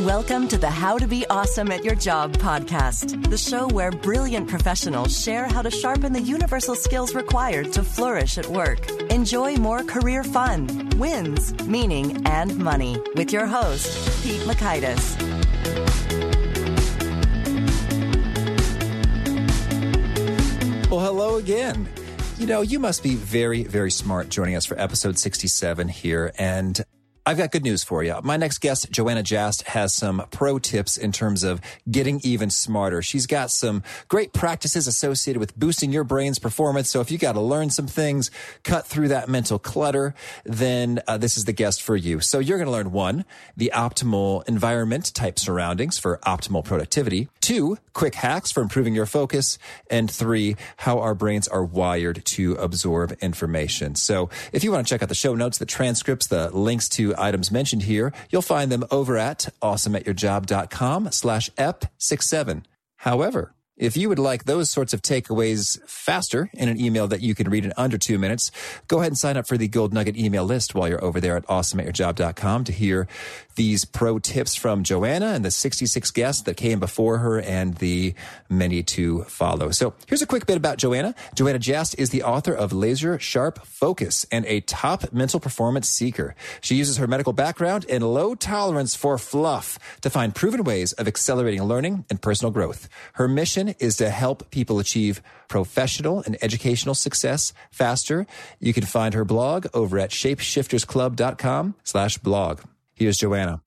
Welcome 0.00 0.48
to 0.48 0.58
the 0.58 0.68
How 0.68 0.98
to 0.98 1.06
Be 1.06 1.24
Awesome 1.30 1.70
at 1.70 1.84
Your 1.84 1.94
Job 1.94 2.32
podcast, 2.38 3.30
the 3.30 3.38
show 3.38 3.68
where 3.68 3.92
brilliant 3.92 4.48
professionals 4.48 5.16
share 5.16 5.46
how 5.46 5.62
to 5.62 5.70
sharpen 5.70 6.12
the 6.12 6.20
universal 6.20 6.74
skills 6.74 7.14
required 7.14 7.72
to 7.74 7.84
flourish 7.84 8.36
at 8.36 8.44
work. 8.48 8.90
Enjoy 9.12 9.54
more 9.54 9.84
career 9.84 10.24
fun, 10.24 10.90
wins, 10.96 11.54
meaning, 11.68 12.26
and 12.26 12.58
money 12.58 13.00
with 13.14 13.32
your 13.32 13.46
host, 13.46 13.86
Pete 14.24 14.40
Mockaitis. 14.40 15.14
Well, 20.90 20.98
hello 20.98 21.36
again. 21.36 21.88
You 22.36 22.48
know, 22.48 22.62
you 22.62 22.80
must 22.80 23.04
be 23.04 23.14
very, 23.14 23.62
very 23.62 23.92
smart 23.92 24.28
joining 24.28 24.56
us 24.56 24.66
for 24.66 24.76
episode 24.76 25.18
67 25.18 25.86
here. 25.86 26.32
And 26.36 26.84
I've 27.26 27.38
got 27.38 27.52
good 27.52 27.62
news 27.62 27.82
for 27.82 28.04
you. 28.04 28.20
My 28.22 28.36
next 28.36 28.58
guest, 28.58 28.90
Joanna 28.90 29.22
Jast, 29.22 29.62
has 29.62 29.94
some 29.94 30.26
pro 30.30 30.58
tips 30.58 30.98
in 30.98 31.10
terms 31.10 31.42
of 31.42 31.58
getting 31.90 32.20
even 32.22 32.50
smarter. 32.50 33.00
She's 33.00 33.26
got 33.26 33.50
some 33.50 33.82
great 34.08 34.34
practices 34.34 34.86
associated 34.86 35.40
with 35.40 35.56
boosting 35.56 35.90
your 35.90 36.04
brain's 36.04 36.38
performance. 36.38 36.90
So 36.90 37.00
if 37.00 37.10
you 37.10 37.16
got 37.16 37.32
to 37.32 37.40
learn 37.40 37.70
some 37.70 37.86
things, 37.86 38.30
cut 38.62 38.86
through 38.86 39.08
that 39.08 39.30
mental 39.30 39.58
clutter, 39.58 40.14
then 40.44 41.00
uh, 41.08 41.16
this 41.16 41.38
is 41.38 41.46
the 41.46 41.54
guest 41.54 41.80
for 41.80 41.96
you. 41.96 42.20
So 42.20 42.40
you're 42.40 42.58
going 42.58 42.66
to 42.66 42.72
learn 42.72 42.92
one, 42.92 43.24
the 43.56 43.72
optimal 43.74 44.46
environment 44.46 45.14
type 45.14 45.38
surroundings 45.38 45.96
for 45.98 46.18
optimal 46.26 46.62
productivity. 46.62 47.28
Two, 47.40 47.78
quick 47.94 48.16
hacks 48.16 48.52
for 48.52 48.60
improving 48.60 48.94
your 48.94 49.06
focus. 49.06 49.58
And 49.90 50.10
three, 50.10 50.56
how 50.76 50.98
our 50.98 51.14
brains 51.14 51.48
are 51.48 51.64
wired 51.64 52.22
to 52.26 52.52
absorb 52.56 53.16
information. 53.22 53.94
So 53.94 54.28
if 54.52 54.62
you 54.62 54.70
want 54.70 54.86
to 54.86 54.90
check 54.92 55.02
out 55.02 55.08
the 55.08 55.14
show 55.14 55.34
notes, 55.34 55.56
the 55.56 55.64
transcripts, 55.64 56.26
the 56.26 56.50
links 56.50 56.86
to 56.90 57.13
items 57.16 57.50
mentioned 57.50 57.82
here, 57.82 58.12
you'll 58.30 58.42
find 58.42 58.70
them 58.70 58.84
over 58.90 59.16
at 59.16 59.48
awesomeatyourjob.com 59.62 61.10
slash 61.12 61.50
ep67. 61.50 62.64
However, 62.96 63.53
if 63.76 63.96
you 63.96 64.08
would 64.08 64.18
like 64.18 64.44
those 64.44 64.70
sorts 64.70 64.92
of 64.92 65.02
takeaways 65.02 65.80
faster 65.88 66.48
in 66.54 66.68
an 66.68 66.80
email 66.80 67.08
that 67.08 67.22
you 67.22 67.34
can 67.34 67.50
read 67.50 67.64
in 67.64 67.72
under 67.76 67.98
two 67.98 68.18
minutes, 68.18 68.52
go 68.86 68.98
ahead 68.98 69.10
and 69.10 69.18
sign 69.18 69.36
up 69.36 69.48
for 69.48 69.58
the 69.58 69.66
Gold 69.66 69.92
Nugget 69.92 70.16
email 70.16 70.44
list 70.44 70.74
while 70.74 70.88
you're 70.88 71.04
over 71.04 71.20
there 71.20 71.36
at 71.36 71.46
awesomeatyourjob.com 71.46 72.64
to 72.64 72.72
hear 72.72 73.08
these 73.56 73.84
pro 73.84 74.18
tips 74.18 74.54
from 74.54 74.82
Joanna 74.82 75.26
and 75.26 75.44
the 75.44 75.50
66 75.50 76.10
guests 76.12 76.42
that 76.42 76.56
came 76.56 76.80
before 76.80 77.18
her 77.18 77.40
and 77.40 77.74
the 77.76 78.14
many 78.48 78.82
to 78.82 79.22
follow. 79.24 79.70
So 79.70 79.94
here's 80.06 80.22
a 80.22 80.26
quick 80.26 80.46
bit 80.46 80.56
about 80.56 80.78
Joanna. 80.78 81.14
Joanna 81.34 81.58
Jast 81.58 81.98
is 81.98 82.10
the 82.10 82.22
author 82.22 82.52
of 82.52 82.72
Laser 82.72 83.18
Sharp 83.18 83.64
Focus 83.66 84.26
and 84.30 84.44
a 84.46 84.60
top 84.60 85.12
mental 85.12 85.40
performance 85.40 85.88
seeker. 85.88 86.34
She 86.60 86.76
uses 86.76 86.96
her 86.98 87.06
medical 87.06 87.32
background 87.32 87.86
and 87.88 88.02
low 88.04 88.34
tolerance 88.34 88.94
for 88.94 89.18
fluff 89.18 89.78
to 90.02 90.10
find 90.10 90.34
proven 90.34 90.64
ways 90.64 90.92
of 90.92 91.08
accelerating 91.08 91.62
learning 91.62 92.04
and 92.10 92.20
personal 92.20 92.50
growth. 92.50 92.88
Her 93.14 93.28
mission 93.28 93.63
is 93.78 93.96
to 93.96 94.10
help 94.10 94.50
people 94.50 94.78
achieve 94.78 95.22
professional 95.48 96.22
and 96.24 96.36
educational 96.42 96.94
success 96.94 97.52
faster. 97.70 98.26
You 98.58 98.72
can 98.72 98.84
find 98.84 99.14
her 99.14 99.24
blog 99.24 99.66
over 99.74 99.98
at 99.98 100.10
shapeshiftersclub.com 100.10 101.74
slash 101.84 102.18
blog. 102.18 102.60
Here's 102.94 103.16
Joanna. 103.16 103.60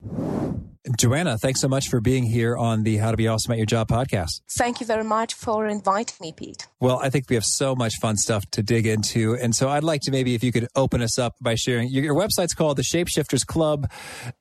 Joanna, 0.97 1.37
thanks 1.37 1.59
so 1.59 1.67
much 1.67 1.89
for 1.89 1.99
being 1.99 2.23
here 2.23 2.55
on 2.55 2.83
the 2.83 2.97
How 2.97 3.11
to 3.11 3.17
Be 3.17 3.27
Awesome 3.27 3.51
at 3.51 3.57
Your 3.57 3.65
Job 3.65 3.89
podcast. 3.89 4.41
Thank 4.57 4.79
you 4.79 4.85
very 4.85 5.03
much 5.03 5.33
for 5.33 5.67
inviting 5.67 6.15
me, 6.21 6.31
Pete. 6.31 6.67
Well, 6.79 6.99
I 6.99 7.09
think 7.09 7.29
we 7.29 7.35
have 7.35 7.43
so 7.43 7.75
much 7.75 7.95
fun 8.01 8.15
stuff 8.15 8.49
to 8.51 8.63
dig 8.63 8.87
into. 8.87 9.35
And 9.35 9.53
so 9.53 9.67
I'd 9.67 9.83
like 9.83 10.01
to 10.03 10.11
maybe 10.11 10.33
if 10.33 10.43
you 10.43 10.53
could 10.53 10.67
open 10.75 11.01
us 11.01 11.19
up 11.19 11.35
by 11.41 11.55
sharing 11.55 11.89
your, 11.89 12.05
your 12.05 12.15
website's 12.15 12.53
called 12.53 12.77
the 12.77 12.83
Shapeshifters 12.83 13.45
Club. 13.45 13.91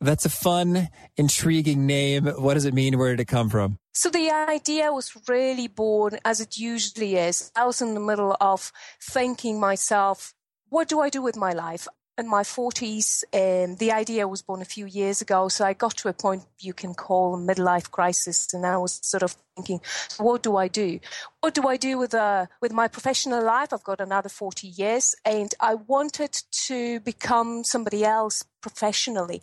That's 0.01 0.25
a 0.25 0.31
fun, 0.31 0.89
intriguing 1.17 1.85
name. 1.85 2.27
What 2.27 2.55
does 2.55 2.65
it 2.65 2.75
mean? 2.75 2.97
Where 2.97 3.11
did 3.11 3.21
it 3.21 3.29
come 3.29 3.51
from? 3.51 3.79
So 3.97 4.11
the 4.11 4.31
idea 4.31 4.93
was 4.93 5.17
really 5.27 5.69
born 5.69 6.19
as 6.23 6.39
it 6.39 6.59
usually 6.59 7.17
is. 7.17 7.51
I 7.57 7.65
was 7.65 7.81
in 7.81 7.95
the 7.95 8.01
middle 8.01 8.37
of 8.43 8.71
thinking 9.01 9.59
myself, 9.59 10.35
what 10.69 10.87
do 10.87 11.01
I 11.01 11.09
do 11.09 11.23
with 11.23 11.35
my 11.35 11.55
life? 11.55 11.89
in 12.19 12.29
my 12.29 12.43
40s. 12.43 13.25
Um, 13.35 13.77
the 13.77 13.93
idea 13.93 14.27
was 14.27 14.41
born 14.41 14.63
a 14.63 14.65
few 14.65 14.87
years 14.87 15.21
ago. 15.21 15.49
So 15.49 15.67
I 15.67 15.75
got 15.75 15.97
to 15.99 16.09
a 16.09 16.13
point 16.13 16.45
you 16.59 16.73
can 16.73 16.95
call 16.95 17.35
a 17.35 17.39
midlife 17.39 17.91
crisis. 17.91 18.55
And 18.55 18.65
I 18.65 18.79
was 18.79 19.01
sort 19.03 19.23
of 19.23 19.37
thinking, 19.55 19.81
what 20.17 20.43
do 20.43 20.57
I 20.57 20.69
do? 20.69 20.99
What 21.41 21.55
do 21.55 21.69
I 21.69 21.77
do 21.77 21.99
with, 21.99 22.15
uh, 22.15 22.47
with 22.63 22.73
my 22.73 22.89
professional 22.89 23.45
life? 23.45 23.73
I've 23.73 23.85
got 23.85 24.01
another 24.01 24.31
40 24.31 24.67
years 24.67 25.15
and 25.25 25.55
I 25.61 25.75
wanted 25.75 26.33
to 26.67 27.01
become 27.01 27.65
somebody 27.65 28.03
else 28.03 28.45
professionally. 28.63 29.43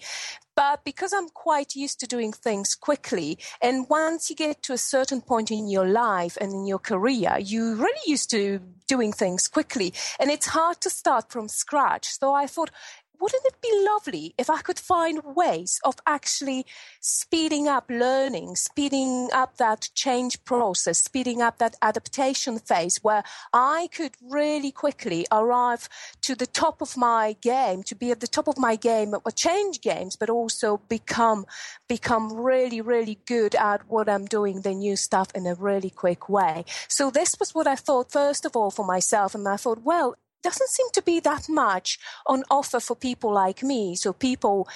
But 0.55 0.83
because 0.83 1.13
I'm 1.13 1.29
quite 1.29 1.75
used 1.75 1.99
to 2.01 2.07
doing 2.07 2.31
things 2.31 2.75
quickly, 2.75 3.39
and 3.61 3.89
once 3.89 4.29
you 4.29 4.35
get 4.35 4.61
to 4.63 4.73
a 4.73 4.77
certain 4.77 5.21
point 5.21 5.51
in 5.51 5.67
your 5.67 5.85
life 5.85 6.37
and 6.39 6.51
in 6.51 6.65
your 6.65 6.79
career, 6.79 7.37
you 7.39 7.75
really 7.75 8.01
used 8.05 8.29
to 8.31 8.59
doing 8.87 9.11
things 9.11 9.47
quickly. 9.47 9.93
And 10.19 10.29
it's 10.29 10.47
hard 10.47 10.81
to 10.81 10.89
start 10.89 11.31
from 11.31 11.47
scratch. 11.47 12.05
So 12.19 12.33
I 12.33 12.47
thought, 12.47 12.69
wouldn't 13.23 13.45
it 13.45 13.61
be 13.61 13.85
lovely 13.85 14.35
if 14.37 14.49
I 14.49 14.59
could 14.61 14.77
find 14.77 15.21
ways 15.23 15.79
of 15.85 15.95
actually 16.05 16.65
speeding 16.99 17.69
up 17.69 17.85
learning, 17.89 18.57
speeding 18.57 19.29
up 19.31 19.55
that 19.59 19.87
change 19.95 20.43
process, 20.43 20.99
speeding 20.99 21.41
up 21.41 21.57
that 21.59 21.77
adaptation 21.81 22.59
phase 22.59 22.99
where 23.01 23.23
I 23.53 23.87
could 23.95 24.17
really 24.21 24.73
quickly 24.73 25.25
arrive 25.31 25.87
to 26.23 26.35
the 26.35 26.45
top 26.45 26.81
of 26.81 26.97
my 26.97 27.37
game, 27.39 27.81
to 27.83 27.95
be 27.95 28.11
at 28.11 28.19
the 28.19 28.27
top 28.27 28.49
of 28.49 28.57
my 28.57 28.75
game 28.75 29.13
at 29.13 29.35
change 29.37 29.79
games, 29.79 30.17
but 30.17 30.29
also 30.29 30.81
become, 30.89 31.45
become 31.87 32.33
really, 32.33 32.81
really 32.81 33.19
good 33.25 33.55
at 33.55 33.87
what 33.87 34.09
I'm 34.09 34.25
doing, 34.25 34.61
the 34.61 34.73
new 34.73 34.97
stuff 34.97 35.29
in 35.33 35.47
a 35.47 35.55
really 35.55 35.89
quick 35.89 36.27
way. 36.27 36.65
So 36.89 37.09
this 37.09 37.35
was 37.39 37.55
what 37.55 37.67
I 37.67 37.77
thought, 37.77 38.11
first 38.11 38.43
of 38.43 38.57
all, 38.57 38.69
for 38.69 38.85
myself. 38.85 39.33
And 39.33 39.47
I 39.47 39.55
thought, 39.55 39.81
well, 39.81 40.15
doesn't 40.43 40.69
seem 40.69 40.87
to 40.93 41.01
be 41.01 41.19
that 41.21 41.49
much 41.49 41.99
on 42.27 42.43
offer 42.49 42.79
for 42.79 42.95
people 42.95 43.33
like 43.33 43.63
me. 43.63 43.95
So 43.95 44.13
people 44.13 44.67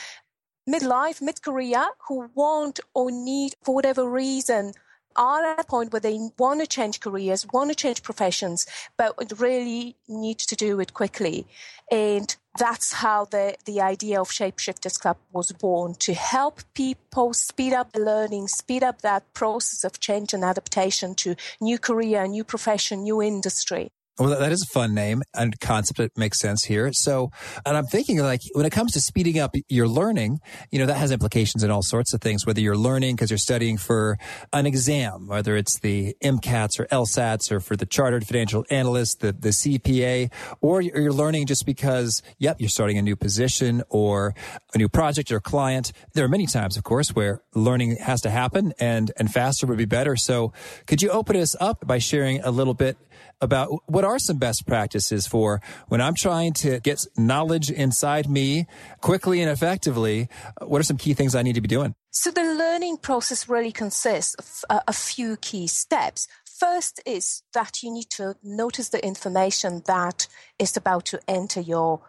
midlife, 0.68 1.22
mid 1.22 1.42
career 1.42 1.86
who 2.08 2.30
want 2.36 2.80
or 2.94 3.12
need 3.12 3.54
for 3.64 3.76
whatever 3.76 4.10
reason 4.10 4.74
are 5.18 5.44
at 5.44 5.60
a 5.60 5.64
point 5.64 5.92
where 5.92 6.00
they 6.00 6.20
want 6.38 6.62
to 6.62 6.68
change 6.68 7.00
careers, 7.00 7.48
want 7.52 7.72
to 7.72 7.76
change 7.76 8.04
professions, 8.04 8.68
but 8.98 9.16
really 9.40 9.96
need 10.08 10.38
to 10.38 10.56
do 10.56 10.80
it 10.80 10.94
quickly. 10.94 11.48
And 11.92 12.36
that's 12.58 12.94
how 12.94 13.26
the, 13.26 13.56
the 13.66 13.82
idea 13.82 14.22
of 14.22 14.30
Shapeshifters 14.30 15.00
Club 15.00 15.18
was 15.32 15.52
born 15.52 15.96
to 15.96 16.14
help 16.14 16.62
people 16.74 17.34
speed 17.34 17.74
up 17.74 17.92
the 17.92 18.00
learning, 18.00 18.48
speed 18.48 18.84
up 18.84 19.02
that 19.02 19.34
process 19.34 19.84
of 19.84 20.00
change 20.00 20.34
and 20.34 20.44
adaptation 20.44 21.16
to 21.16 21.36
new 21.60 21.80
career, 21.80 22.28
new 22.28 22.44
profession, 22.44 23.04
new 23.04 23.22
industry. 23.22 23.90
Well, 24.20 24.40
that 24.40 24.52
is 24.52 24.64
a 24.64 24.66
fun 24.66 24.96
name 24.96 25.22
and 25.36 25.60
concept 25.60 26.00
that 26.00 26.18
makes 26.18 26.40
sense 26.40 26.64
here. 26.64 26.92
So, 26.92 27.30
and 27.66 27.78
I'm 27.78 27.86
thinking 27.86 28.18
like 28.18 28.42
when 28.54 28.66
it 28.66 28.72
comes 28.72 28.94
to 28.94 29.02
speeding 29.02 29.38
up 29.38 29.54
your 29.68 29.88
learning, 29.88 30.40
you 30.72 30.80
know, 30.80 30.88
that 30.88 30.98
has 30.98 31.12
implications 31.12 31.64
in 31.64 31.70
all 31.70 31.84
sorts 31.84 32.14
of 32.16 32.22
things, 32.22 32.44
whether 32.44 32.60
you're 32.60 32.76
learning 32.76 33.16
because 33.16 33.30
you're 33.30 33.38
studying 33.38 33.78
for 33.78 34.18
an 34.54 34.66
exam, 34.66 35.28
whether 35.28 35.56
it's 35.56 35.80
the 35.80 36.16
MCATs 36.24 36.80
or 36.80 36.86
LSATs 36.86 37.52
or 37.52 37.60
for 37.60 37.76
the 37.76 37.86
chartered 37.86 38.26
financial 38.26 38.66
analyst, 38.72 39.20
the, 39.20 39.34
the 39.34 39.50
CPA, 39.50 40.32
or 40.62 40.82
you're 40.82 41.14
learning 41.14 41.46
just 41.46 41.68
because, 41.68 42.24
yep, 42.40 42.60
you're 42.60 42.70
starting 42.70 42.98
a 42.98 43.04
new 43.04 43.16
position 43.16 43.84
or 43.90 44.34
a 44.74 44.80
new 44.80 44.90
project 44.90 45.32
or 45.32 45.40
client. 45.40 45.92
There 46.14 46.26
are 46.26 46.30
many 46.30 46.48
times, 46.48 46.76
of 46.76 46.84
course, 46.84 47.10
where 47.10 47.44
learning 47.54 47.98
has 47.98 48.22
to 48.22 48.32
happen 48.32 48.74
and, 48.80 49.12
and 49.18 49.32
faster 49.32 49.68
would 49.68 49.78
be 49.78 49.86
better. 49.86 50.16
So 50.16 50.54
could 50.88 51.04
you 51.04 51.12
open 51.12 51.36
us 51.36 51.56
up 51.60 51.86
by 51.86 52.00
sharing 52.00 52.42
a 52.42 52.50
little 52.50 52.74
bit 52.74 52.98
about 53.42 53.70
what 53.86 54.04
are 54.07 54.19
some 54.19 54.38
best 54.38 54.66
practices 54.66 55.28
for 55.28 55.62
when 55.88 56.01
I'm 56.01 56.16
trying 56.16 56.53
to 56.63 56.79
get 56.79 57.06
knowledge 57.18 57.69
inside 57.69 58.29
me 58.29 58.66
quickly 59.01 59.41
and 59.41 59.51
effectively. 59.51 60.29
What 60.62 60.79
are 60.79 60.84
some 60.84 60.97
key 60.97 61.13
things 61.13 61.35
I 61.35 61.44
need 61.44 61.56
to 61.56 61.62
be 61.62 61.68
doing? 61.68 61.94
So 62.12 62.31
the 62.31 62.44
learning 62.44 62.98
process 62.98 63.48
really 63.48 63.71
consists 63.71 64.33
of 64.36 64.63
a, 64.69 64.81
a 64.88 64.94
few 64.94 65.38
key 65.38 65.68
steps. 65.68 66.27
First 66.59 67.01
is 67.06 67.44
that 67.54 67.83
you 67.83 67.92
need 67.94 68.09
to 68.12 68.36
notice 68.42 68.89
the 68.89 69.06
information 69.06 69.83
that 69.86 70.27
is 70.57 70.75
about 70.75 71.06
to 71.06 71.19
enter 71.27 71.62
your 71.62 72.01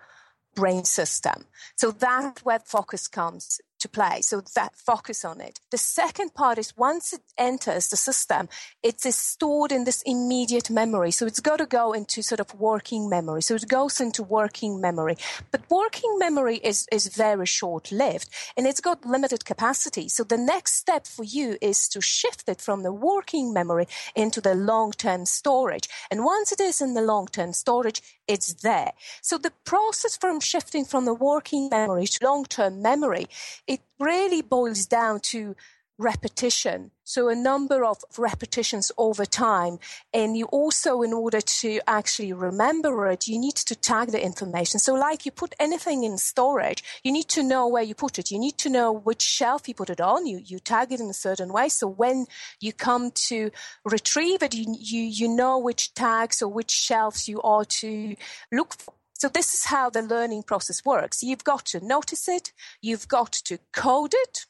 brain 0.55 0.85
system. 0.85 1.45
So 1.77 1.91
that's 1.91 2.45
where 2.45 2.59
focus 2.59 3.09
comes 3.09 3.61
to 3.79 3.89
play. 3.89 4.21
So 4.23 4.41
that 4.55 4.77
focus 4.77 5.25
on 5.25 5.41
it. 5.41 5.61
The 5.71 5.79
second 5.79 6.35
part 6.35 6.59
is 6.59 6.77
once 6.77 7.13
it 7.13 7.23
enters 7.37 7.89
the 7.89 7.97
system, 7.97 8.49
it 8.83 9.05
is 9.05 9.17
stored 9.17 9.73
in 9.73 9.85
this 9.85 10.03
immediate 10.03 10.71
memory. 10.71 11.11
So 11.11 11.27
it's 11.27 11.41
got 11.41 11.59
to 11.59 11.67
go 11.67 11.93
into 11.93 12.23
sort 12.23 12.41
of 12.41 12.55
working 12.55 13.09
memory. 13.09 13.43
So 13.43 13.55
it 13.55 13.69
goes 13.69 14.01
into 14.01 14.23
working 14.23 14.81
memory. 14.81 15.17
But 15.51 15.63
working 15.71 16.19
memory 16.19 16.57
is, 16.57 16.87
is 16.93 17.09
very 17.09 17.47
short 17.47 17.93
lived 17.93 18.29
and 18.57 18.67
it's 18.67 18.81
got 18.81 19.05
limited 19.05 19.45
capacity. 19.45 20.09
So 20.09 20.25
the 20.25 20.37
next 20.39 20.75
step 20.75 21.07
for 21.07 21.25
you 21.25 21.57
is 21.61 21.89
to 21.89 22.01
shift 22.01 22.49
it 22.49 22.61
from 22.61 22.83
the 22.83 22.93
working 22.93 23.53
memory 23.53 23.87
into 24.15 24.41
the 24.41 24.55
long 24.55 24.93
term 24.93 25.25
storage. 25.25 25.89
And 26.11 26.25
once 26.25 26.53
it 26.53 26.61
is 26.61 26.81
in 26.81 26.95
the 26.95 27.03
long 27.03 27.27
term 27.27 27.53
storage, 27.53 28.03
it's 28.27 28.53
there. 28.55 28.93
So 29.23 29.39
the 29.39 29.53
process 29.65 30.17
from 30.17 30.41
shifting 30.41 30.85
from 30.85 31.05
the 31.07 31.15
working 31.15 31.69
memory 31.71 32.07
to 32.07 32.25
long 32.25 32.45
term 32.45 32.83
memory 32.83 33.27
it 33.69 33.81
really 34.01 34.43
boils 34.43 34.87
down 34.87 35.21
to 35.21 35.55
repetition. 35.99 36.93
So 37.03 37.29
a 37.29 37.35
number 37.35 37.85
of 37.85 37.99
repetitions 38.17 38.93
over 38.97 39.25
time. 39.25 39.79
And 40.15 40.37
you 40.37 40.45
also, 40.47 41.03
in 41.03 41.13
order 41.13 41.41
to 41.41 41.81
actually 41.89 42.33
remember 42.33 43.09
it, 43.09 43.27
you 43.27 43.39
need 43.39 43.57
to 43.57 43.75
tag 43.75 44.13
the 44.13 44.25
information. 44.25 44.79
So 44.79 44.95
like 44.95 45.27
you 45.27 45.33
put 45.33 45.55
anything 45.59 46.05
in 46.05 46.17
storage, 46.19 46.85
you 47.03 47.11
need 47.11 47.29
to 47.31 47.43
know 47.43 47.67
where 47.67 47.83
you 47.83 47.97
put 47.97 48.19
it. 48.19 48.31
You 48.31 48.39
need 48.39 48.59
to 48.59 48.71
know 48.71 48.93
which 48.93 49.23
shelf 49.23 49.67
you 49.67 49.75
put 49.75 49.91
it 49.91 50.01
on. 50.01 50.27
You, 50.27 50.41
you 50.45 50.61
tag 50.61 50.93
it 50.93 51.01
in 51.01 51.11
a 51.11 51.15
certain 51.15 51.53
way. 51.53 51.69
So 51.69 51.89
when 51.89 52.27
you 52.61 52.73
come 52.73 53.11
to 53.29 53.51
retrieve 53.85 54.43
it, 54.43 54.55
you, 54.55 54.77
you, 54.79 55.03
you 55.03 55.29
know 55.29 55.59
which 55.59 55.95
tags 55.95 56.41
or 56.41 56.49
which 56.49 56.71
shelves 56.71 57.29
you 57.29 57.43
are 57.43 57.65
to 57.65 58.15
look 58.53 58.75
for. 58.75 58.95
So 59.19 59.29
this 59.29 59.53
is 59.53 59.65
how 59.65 59.91
the 59.91 60.01
learning 60.01 60.45
process 60.45 60.85
works. 60.85 61.23
You've 61.25 61.45
got 61.45 61.67
to 61.67 61.85
notice 61.85 62.29
it. 62.29 62.53
You've 62.81 63.09
got 63.09 63.33
to 63.33 63.59
code 63.73 64.15
it 64.15 64.47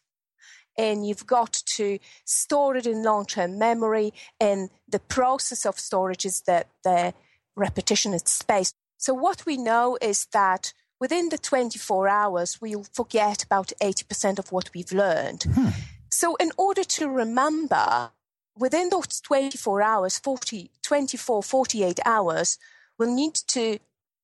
and 0.76 1.06
you've 1.06 1.26
got 1.26 1.62
to 1.64 1.98
store 2.24 2.76
it 2.76 2.86
in 2.86 3.02
long-term 3.02 3.58
memory 3.58 4.12
and 4.38 4.68
the 4.86 5.00
process 5.00 5.66
of 5.66 5.80
storage 5.80 6.24
is 6.24 6.42
that 6.42 6.68
the 6.84 7.14
repetition 7.56 8.12
is 8.12 8.22
spaced. 8.26 8.76
So 8.98 9.14
what 9.14 9.46
we 9.46 9.56
know 9.56 9.96
is 10.02 10.26
that 10.32 10.74
within 11.00 11.30
the 11.30 11.38
24 11.38 12.06
hours, 12.06 12.60
we'll 12.60 12.84
forget 12.92 13.44
about 13.44 13.72
80% 13.82 14.38
of 14.38 14.52
what 14.52 14.70
we've 14.74 14.92
learned. 14.92 15.44
Hmm. 15.44 15.68
So 16.10 16.36
in 16.36 16.52
order 16.58 16.84
to 16.84 17.08
remember, 17.08 18.10
within 18.56 18.90
those 18.90 19.20
24 19.20 19.82
hours, 19.82 20.18
40, 20.18 20.70
24, 20.82 21.42
48 21.42 22.00
hours, 22.04 22.58
we'll 22.98 23.14
need 23.14 23.34
to 23.48 23.78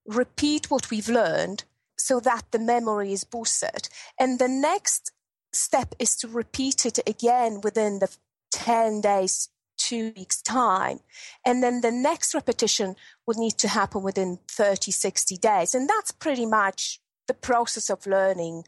repeat 0.06 0.70
what 0.70 0.90
we've 0.90 1.08
learned 1.08 1.64
so 1.96 2.20
that 2.20 2.44
the 2.50 2.58
memory 2.58 3.12
is 3.12 3.24
boosted. 3.24 3.88
And 4.18 4.38
the 4.38 4.48
next 4.48 5.12
step 5.52 5.94
is 5.98 6.16
to 6.16 6.28
repeat 6.28 6.84
it 6.84 6.98
again 7.06 7.60
within 7.62 8.00
the 8.00 8.14
10 8.52 9.00
days, 9.00 9.48
two 9.76 10.12
weeks 10.16 10.42
time. 10.42 11.00
And 11.44 11.62
then 11.62 11.80
the 11.80 11.90
next 11.90 12.34
repetition 12.34 12.96
would 13.26 13.36
need 13.36 13.58
to 13.58 13.68
happen 13.68 14.02
within 14.02 14.38
30, 14.48 14.90
60 14.90 15.36
days. 15.36 15.74
And 15.74 15.88
that's 15.88 16.10
pretty 16.10 16.46
much 16.46 17.00
the 17.26 17.34
process 17.34 17.90
of 17.90 18.06
learning 18.06 18.64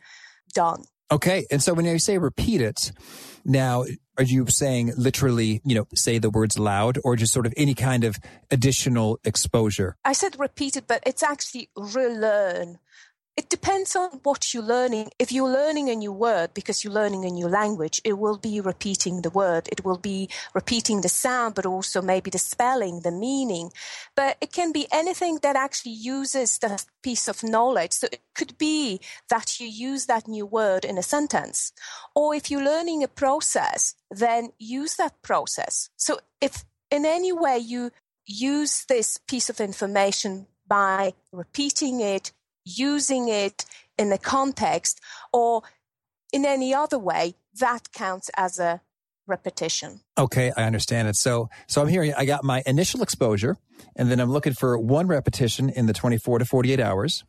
done. 0.55 0.85
Okay. 1.11 1.47
And 1.51 1.63
so 1.63 1.73
when 1.75 1.85
you 1.85 1.99
say 1.99 2.19
repeat 2.19 2.61
it, 2.61 2.93
now 3.45 3.85
are 4.19 4.25
you 4.25 4.47
saying 4.49 4.93
literally, 4.97 5.61
you 5.65 5.75
know, 5.75 5.87
say 5.95 6.19
the 6.19 6.31
words 6.31 6.59
loud 6.59 6.99
or 7.05 7.17
just 7.17 7.33
sort 7.33 7.47
of 7.47 7.55
any 7.57 7.75
kind 7.75 8.03
of 8.03 8.19
additional 8.51 9.21
exposure? 9.25 9.97
I 10.05 10.15
said 10.15 10.39
repeat 10.39 10.77
it, 10.77 10.87
but 10.89 11.03
it's 11.07 11.23
actually 11.23 11.71
relearn. 11.77 12.79
It 13.37 13.51
depends 13.51 13.95
on 13.95 14.21
what 14.23 14.55
you're 14.55 14.63
learning. 14.63 15.11
If 15.19 15.31
you're 15.31 15.51
learning 15.51 15.91
a 15.91 15.95
new 15.95 16.11
word 16.11 16.55
because 16.55 16.83
you're 16.83 16.93
learning 16.95 17.27
a 17.27 17.31
new 17.31 17.49
language, 17.49 18.01
it 18.03 18.15
will 18.19 18.39
be 18.39 18.63
repeating 18.63 19.21
the 19.21 19.29
word. 19.29 19.69
It 19.71 19.85
will 19.85 19.99
be 19.99 20.31
repeating 20.55 21.03
the 21.03 21.11
sound, 21.11 21.55
but 21.55 21.67
also 21.67 22.01
maybe 22.01 22.31
the 22.31 22.39
spelling, 22.39 23.01
the 23.01 23.11
meaning. 23.11 23.73
But 24.15 24.39
it 24.41 24.53
can 24.53 24.73
be 24.73 24.87
anything 24.91 25.41
that 25.43 25.55
actually 25.55 25.93
uses 25.93 26.57
that 26.59 26.87
piece 27.03 27.29
of 27.29 27.45
knowledge. 27.45 27.93
So 27.93 28.07
it 28.11 28.23
could 28.35 28.57
be 28.57 29.01
that 29.29 29.61
you 29.61 29.67
use 29.69 30.07
that 30.07 30.27
new 30.27 30.47
word 30.47 30.87
in 30.87 30.97
a 30.97 31.03
sentence. 31.03 31.73
Or 32.15 32.35
if 32.35 32.51
you're 32.51 32.65
learning 32.65 33.03
a 33.03 33.09
process, 33.09 33.97
then 34.11 34.53
use 34.59 34.97
that 34.97 35.21
process. 35.21 35.91
So 35.97 36.21
if 36.41 36.65
in 36.91 37.05
any 37.05 37.33
way 37.33 37.59
you 37.59 37.91
use 38.25 38.87
this 38.89 39.19
piece 39.19 39.51
of 39.51 39.61
information 39.61 40.47
by 40.67 41.13
repeating 41.33 42.01
it, 42.01 42.33
using 42.67 43.29
it 43.29 43.65
in 43.97 44.13
a 44.13 44.19
context 44.19 45.01
or 45.33 45.63
in 46.33 46.45
any 46.45 46.75
other 46.75 46.99
way, 46.99 47.35
that 47.61 47.93
counts 47.93 48.31
as 48.37 48.59
a 48.59 48.83
repetition. 49.27 50.01
Okay, 50.19 50.53
I 50.57 50.65
understand 50.65 51.09
it. 51.09 51.17
So, 51.17 51.49
so 51.67 51.81
I'm 51.81 51.89
hearing 51.89 52.13
I 52.15 52.25
got 52.25 52.45
my 52.45 52.63
initial 52.67 53.03
exposure, 53.03 53.57
and 53.95 54.11
then 54.11 54.21
I'm 54.21 54.31
looking 54.31 54.53
for 54.53 54.79
one 54.79 55.07
repetition 55.07 55.71
in 55.71 55.87
the 55.87 55.93
24 55.93 56.41
to 56.41 56.45
48 56.45 56.81
hours, 56.81 57.25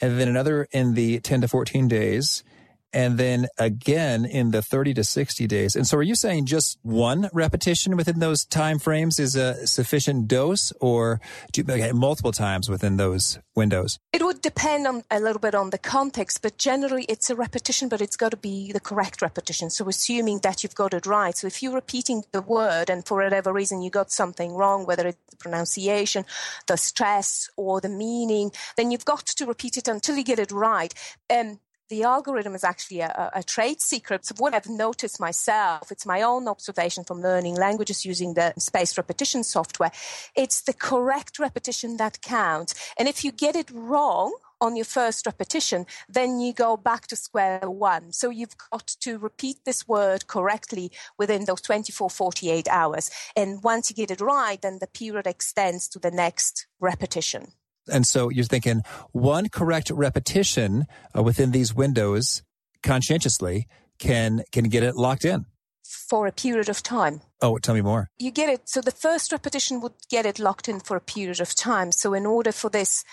and 0.00 0.18
then 0.18 0.28
another 0.28 0.66
in 0.72 0.94
the 0.94 1.20
10 1.20 1.42
to 1.42 1.48
14 1.48 1.88
days, 1.88 2.42
and 2.92 3.18
then 3.18 3.46
again 3.58 4.24
in 4.24 4.50
the 4.50 4.62
30 4.62 4.94
to 4.94 5.04
60 5.04 5.46
days. 5.46 5.76
And 5.76 5.86
so 5.86 5.98
are 5.98 6.02
you 6.02 6.14
saying 6.14 6.46
just 6.46 6.78
one 6.82 7.28
repetition 7.32 7.96
within 7.96 8.18
those 8.18 8.44
time 8.44 8.78
frames 8.78 9.18
is 9.18 9.36
a 9.36 9.66
sufficient 9.66 10.28
dose 10.28 10.72
or 10.80 11.20
do 11.52 11.62
you 11.62 11.94
multiple 11.94 12.32
times 12.32 12.68
within 12.68 12.96
those 12.96 13.38
windows? 13.54 13.98
It 14.12 14.24
would 14.24 14.42
depend 14.42 14.86
on 14.86 15.04
a 15.10 15.20
little 15.20 15.40
bit 15.40 15.54
on 15.54 15.70
the 15.70 15.78
context, 15.78 16.42
but 16.42 16.58
generally 16.58 17.04
it's 17.04 17.30
a 17.30 17.36
repetition, 17.36 17.88
but 17.88 18.00
it's 18.00 18.16
got 18.16 18.30
to 18.30 18.36
be 18.36 18.72
the 18.72 18.80
correct 18.80 19.22
repetition. 19.22 19.70
So 19.70 19.88
assuming 19.88 20.40
that 20.40 20.62
you've 20.62 20.74
got 20.74 20.94
it 20.94 21.06
right. 21.06 21.36
So 21.36 21.46
if 21.46 21.62
you're 21.62 21.74
repeating 21.74 22.24
the 22.32 22.42
word 22.42 22.90
and 22.90 23.06
for 23.06 23.22
whatever 23.22 23.52
reason 23.52 23.82
you 23.82 23.90
got 23.90 24.10
something 24.10 24.54
wrong, 24.54 24.86
whether 24.86 25.06
it's 25.06 25.18
the 25.30 25.36
pronunciation, 25.36 26.24
the 26.66 26.76
stress 26.76 27.48
or 27.56 27.80
the 27.80 27.88
meaning, 27.88 28.52
then 28.76 28.90
you've 28.90 29.04
got 29.04 29.26
to 29.26 29.46
repeat 29.46 29.76
it 29.76 29.88
until 29.88 30.16
you 30.16 30.24
get 30.24 30.38
it 30.38 30.52
right. 30.52 30.92
Um, 31.28 31.60
the 31.90 32.04
algorithm 32.04 32.54
is 32.54 32.64
actually 32.64 33.00
a, 33.00 33.30
a, 33.34 33.42
trade 33.42 33.80
secret. 33.80 34.24
So 34.24 34.34
what 34.38 34.54
I've 34.54 34.68
noticed 34.68 35.20
myself, 35.20 35.90
it's 35.90 36.06
my 36.06 36.22
own 36.22 36.46
observation 36.48 37.04
from 37.04 37.20
learning 37.20 37.56
languages 37.56 38.06
using 38.06 38.34
the 38.34 38.54
spaced 38.58 38.96
repetition 38.96 39.42
software. 39.42 39.90
It's 40.36 40.62
the 40.62 40.72
correct 40.72 41.38
repetition 41.38 41.96
that 41.98 42.22
counts. 42.22 42.74
And 42.96 43.08
if 43.08 43.24
you 43.24 43.32
get 43.32 43.56
it 43.56 43.70
wrong, 43.72 44.32
on 44.62 44.76
your 44.76 44.84
first 44.84 45.24
repetition, 45.24 45.86
then 46.06 46.38
you 46.38 46.52
go 46.52 46.76
back 46.76 47.06
to 47.06 47.16
square 47.16 47.60
one. 47.70 48.12
So 48.12 48.28
you've 48.28 48.56
got 48.70 48.86
to 49.00 49.18
repeat 49.18 49.64
this 49.64 49.88
word 49.88 50.26
correctly 50.26 50.92
within 51.18 51.46
those 51.46 51.62
24, 51.62 52.10
48 52.10 52.68
hours. 52.68 53.10
And 53.34 53.62
once 53.62 53.88
you 53.88 53.96
get 53.96 54.10
it 54.10 54.20
right, 54.20 54.60
then 54.60 54.78
the 54.78 54.86
period 54.86 55.26
extends 55.26 55.88
to 55.88 55.98
the 55.98 56.10
next 56.10 56.66
repetition. 56.78 57.52
And 57.88 58.06
so 58.06 58.28
you're 58.28 58.44
thinking 58.44 58.82
one 59.12 59.48
correct 59.48 59.90
repetition 59.90 60.86
uh, 61.16 61.22
within 61.22 61.50
these 61.50 61.74
windows 61.74 62.42
conscientiously 62.82 63.66
can 63.98 64.42
can 64.52 64.68
get 64.68 64.82
it 64.82 64.96
locked 64.96 65.24
in 65.24 65.46
for 65.84 66.26
a 66.26 66.32
period 66.32 66.68
of 66.68 66.82
time. 66.82 67.20
Oh, 67.42 67.58
tell 67.58 67.74
me 67.74 67.82
more. 67.82 68.10
You 68.18 68.30
get 68.30 68.48
it. 68.48 68.68
So 68.68 68.80
the 68.80 68.90
first 68.90 69.32
repetition 69.32 69.80
would 69.80 69.94
get 70.08 70.26
it 70.26 70.38
locked 70.38 70.68
in 70.68 70.80
for 70.80 70.96
a 70.96 71.00
period 71.00 71.40
of 71.40 71.54
time. 71.54 71.92
So 71.92 72.14
in 72.14 72.26
order 72.26 72.52
for 72.52 72.70
this 72.70 73.04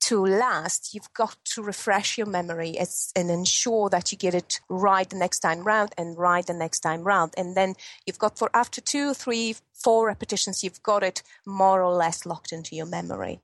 to 0.00 0.24
last, 0.24 0.94
you've 0.94 1.12
got 1.14 1.36
to 1.44 1.62
refresh 1.62 2.18
your 2.18 2.26
memory 2.26 2.76
and 3.16 3.30
ensure 3.30 3.88
that 3.90 4.12
you 4.12 4.18
get 4.18 4.34
it 4.34 4.60
right 4.68 5.08
the 5.08 5.16
next 5.16 5.40
time 5.40 5.64
round 5.64 5.94
and 5.98 6.16
right 6.18 6.46
the 6.46 6.52
next 6.52 6.80
time 6.80 7.02
round. 7.02 7.32
And 7.36 7.56
then 7.56 7.74
you've 8.06 8.18
got 8.18 8.38
for 8.38 8.50
after 8.54 8.80
two, 8.80 9.14
three, 9.14 9.56
four 9.72 10.06
repetitions, 10.06 10.62
you've 10.62 10.82
got 10.82 11.02
it 11.02 11.22
more 11.44 11.82
or 11.82 11.92
less 11.94 12.26
locked 12.26 12.52
into 12.52 12.76
your 12.76 12.86
memory. 12.86 13.40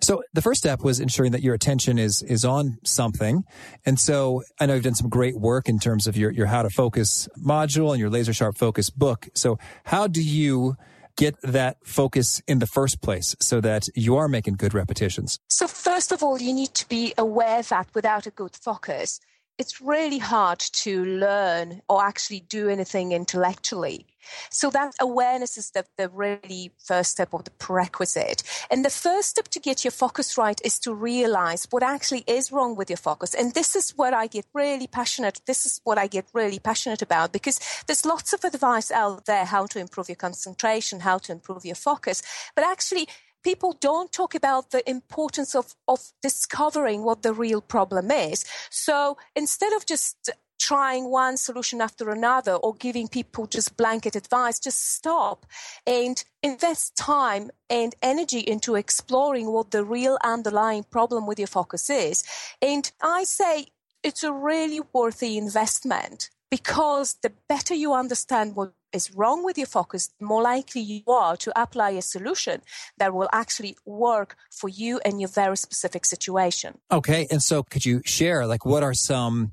So 0.00 0.22
the 0.34 0.42
first 0.42 0.60
step 0.60 0.80
was 0.80 1.00
ensuring 1.00 1.32
that 1.32 1.42
your 1.42 1.54
attention 1.54 1.98
is 1.98 2.22
is 2.22 2.44
on 2.44 2.78
something. 2.84 3.44
And 3.86 3.98
so 3.98 4.42
I 4.60 4.66
know 4.66 4.74
you've 4.74 4.84
done 4.84 4.94
some 4.94 5.08
great 5.08 5.38
work 5.38 5.68
in 5.68 5.78
terms 5.78 6.06
of 6.06 6.16
your 6.16 6.30
your 6.30 6.46
how 6.46 6.62
to 6.62 6.70
focus 6.70 7.28
module 7.42 7.90
and 7.90 8.00
your 8.00 8.10
laser 8.10 8.32
sharp 8.32 8.58
focus 8.58 8.90
book. 8.90 9.28
So 9.34 9.58
how 9.84 10.06
do 10.06 10.22
you 10.22 10.76
get 11.16 11.36
that 11.42 11.76
focus 11.84 12.42
in 12.46 12.58
the 12.58 12.66
first 12.66 13.00
place 13.00 13.36
so 13.40 13.60
that 13.60 13.86
you 13.94 14.16
are 14.16 14.28
making 14.28 14.54
good 14.54 14.74
repetitions? 14.74 15.38
So 15.48 15.66
first 15.66 16.12
of 16.12 16.22
all, 16.22 16.40
you 16.40 16.52
need 16.52 16.74
to 16.74 16.88
be 16.88 17.14
aware 17.16 17.62
that 17.62 17.88
without 17.94 18.26
a 18.26 18.30
good 18.30 18.56
focus, 18.56 19.20
it's 19.58 19.80
really 19.80 20.18
hard 20.18 20.58
to 20.58 21.04
learn 21.04 21.80
or 21.88 22.04
actually 22.04 22.40
do 22.40 22.68
anything 22.68 23.12
intellectually. 23.12 24.06
So 24.50 24.70
that 24.70 24.92
awareness 25.00 25.56
is 25.58 25.70
the, 25.70 25.84
the 25.96 26.08
really 26.08 26.72
first 26.78 27.12
step 27.12 27.28
or 27.32 27.42
the 27.42 27.50
prerequisite. 27.52 28.42
And 28.70 28.84
the 28.84 28.90
first 28.90 29.30
step 29.30 29.48
to 29.48 29.60
get 29.60 29.84
your 29.84 29.90
focus 29.90 30.38
right 30.38 30.60
is 30.64 30.78
to 30.80 30.94
realize 30.94 31.66
what 31.70 31.82
actually 31.82 32.24
is 32.26 32.52
wrong 32.52 32.76
with 32.76 32.90
your 32.90 32.96
focus. 32.96 33.34
And 33.34 33.54
this 33.54 33.76
is 33.76 33.90
what 33.96 34.14
I 34.14 34.26
get 34.26 34.46
really 34.54 34.86
passionate. 34.86 35.40
This 35.46 35.66
is 35.66 35.80
what 35.84 35.98
I 35.98 36.06
get 36.06 36.26
really 36.32 36.58
passionate 36.58 37.02
about 37.02 37.32
because 37.32 37.60
there's 37.86 38.04
lots 38.04 38.32
of 38.32 38.44
advice 38.44 38.90
out 38.90 39.26
there 39.26 39.44
how 39.44 39.66
to 39.66 39.78
improve 39.78 40.08
your 40.08 40.16
concentration, 40.16 41.00
how 41.00 41.18
to 41.18 41.32
improve 41.32 41.64
your 41.64 41.74
focus. 41.74 42.22
But 42.54 42.64
actually, 42.64 43.08
people 43.44 43.76
don't 43.80 44.10
talk 44.10 44.34
about 44.34 44.70
the 44.70 44.88
importance 44.90 45.54
of, 45.54 45.74
of 45.86 46.12
discovering 46.22 47.04
what 47.04 47.22
the 47.22 47.32
real 47.32 47.60
problem 47.60 48.10
is. 48.10 48.44
So 48.70 49.18
instead 49.36 49.72
of 49.74 49.86
just 49.86 50.30
trying 50.64 51.10
one 51.10 51.36
solution 51.36 51.82
after 51.82 52.08
another 52.10 52.54
or 52.54 52.74
giving 52.74 53.06
people 53.06 53.46
just 53.46 53.76
blanket 53.76 54.16
advice, 54.16 54.58
just 54.58 54.94
stop 54.94 55.44
and 55.86 56.24
invest 56.42 56.96
time 56.96 57.50
and 57.68 57.94
energy 58.00 58.40
into 58.40 58.74
exploring 58.74 59.52
what 59.52 59.72
the 59.72 59.84
real 59.84 60.16
underlying 60.24 60.82
problem 60.82 61.26
with 61.26 61.38
your 61.38 61.48
focus 61.48 61.90
is. 61.90 62.24
And 62.62 62.90
I 63.02 63.24
say 63.24 63.66
it's 64.02 64.24
a 64.24 64.32
really 64.32 64.80
worthy 64.94 65.36
investment 65.36 66.30
because 66.50 67.18
the 67.22 67.32
better 67.46 67.74
you 67.74 67.92
understand 67.92 68.56
what 68.56 68.72
is 68.92 69.14
wrong 69.14 69.44
with 69.44 69.58
your 69.58 69.66
focus, 69.66 70.10
the 70.18 70.24
more 70.24 70.40
likely 70.40 70.80
you 70.80 71.02
are 71.08 71.36
to 71.36 71.52
apply 71.60 71.90
a 71.90 72.00
solution 72.00 72.62
that 72.96 73.12
will 73.12 73.28
actually 73.32 73.76
work 73.84 74.36
for 74.50 74.68
you 74.68 74.98
and 75.04 75.20
your 75.20 75.28
very 75.28 75.56
specific 75.56 76.06
situation. 76.06 76.78
Okay. 76.90 77.26
And 77.30 77.42
so 77.42 77.64
could 77.64 77.84
you 77.84 78.00
share, 78.04 78.46
like, 78.46 78.64
what 78.64 78.82
are 78.82 78.94
some 78.94 79.52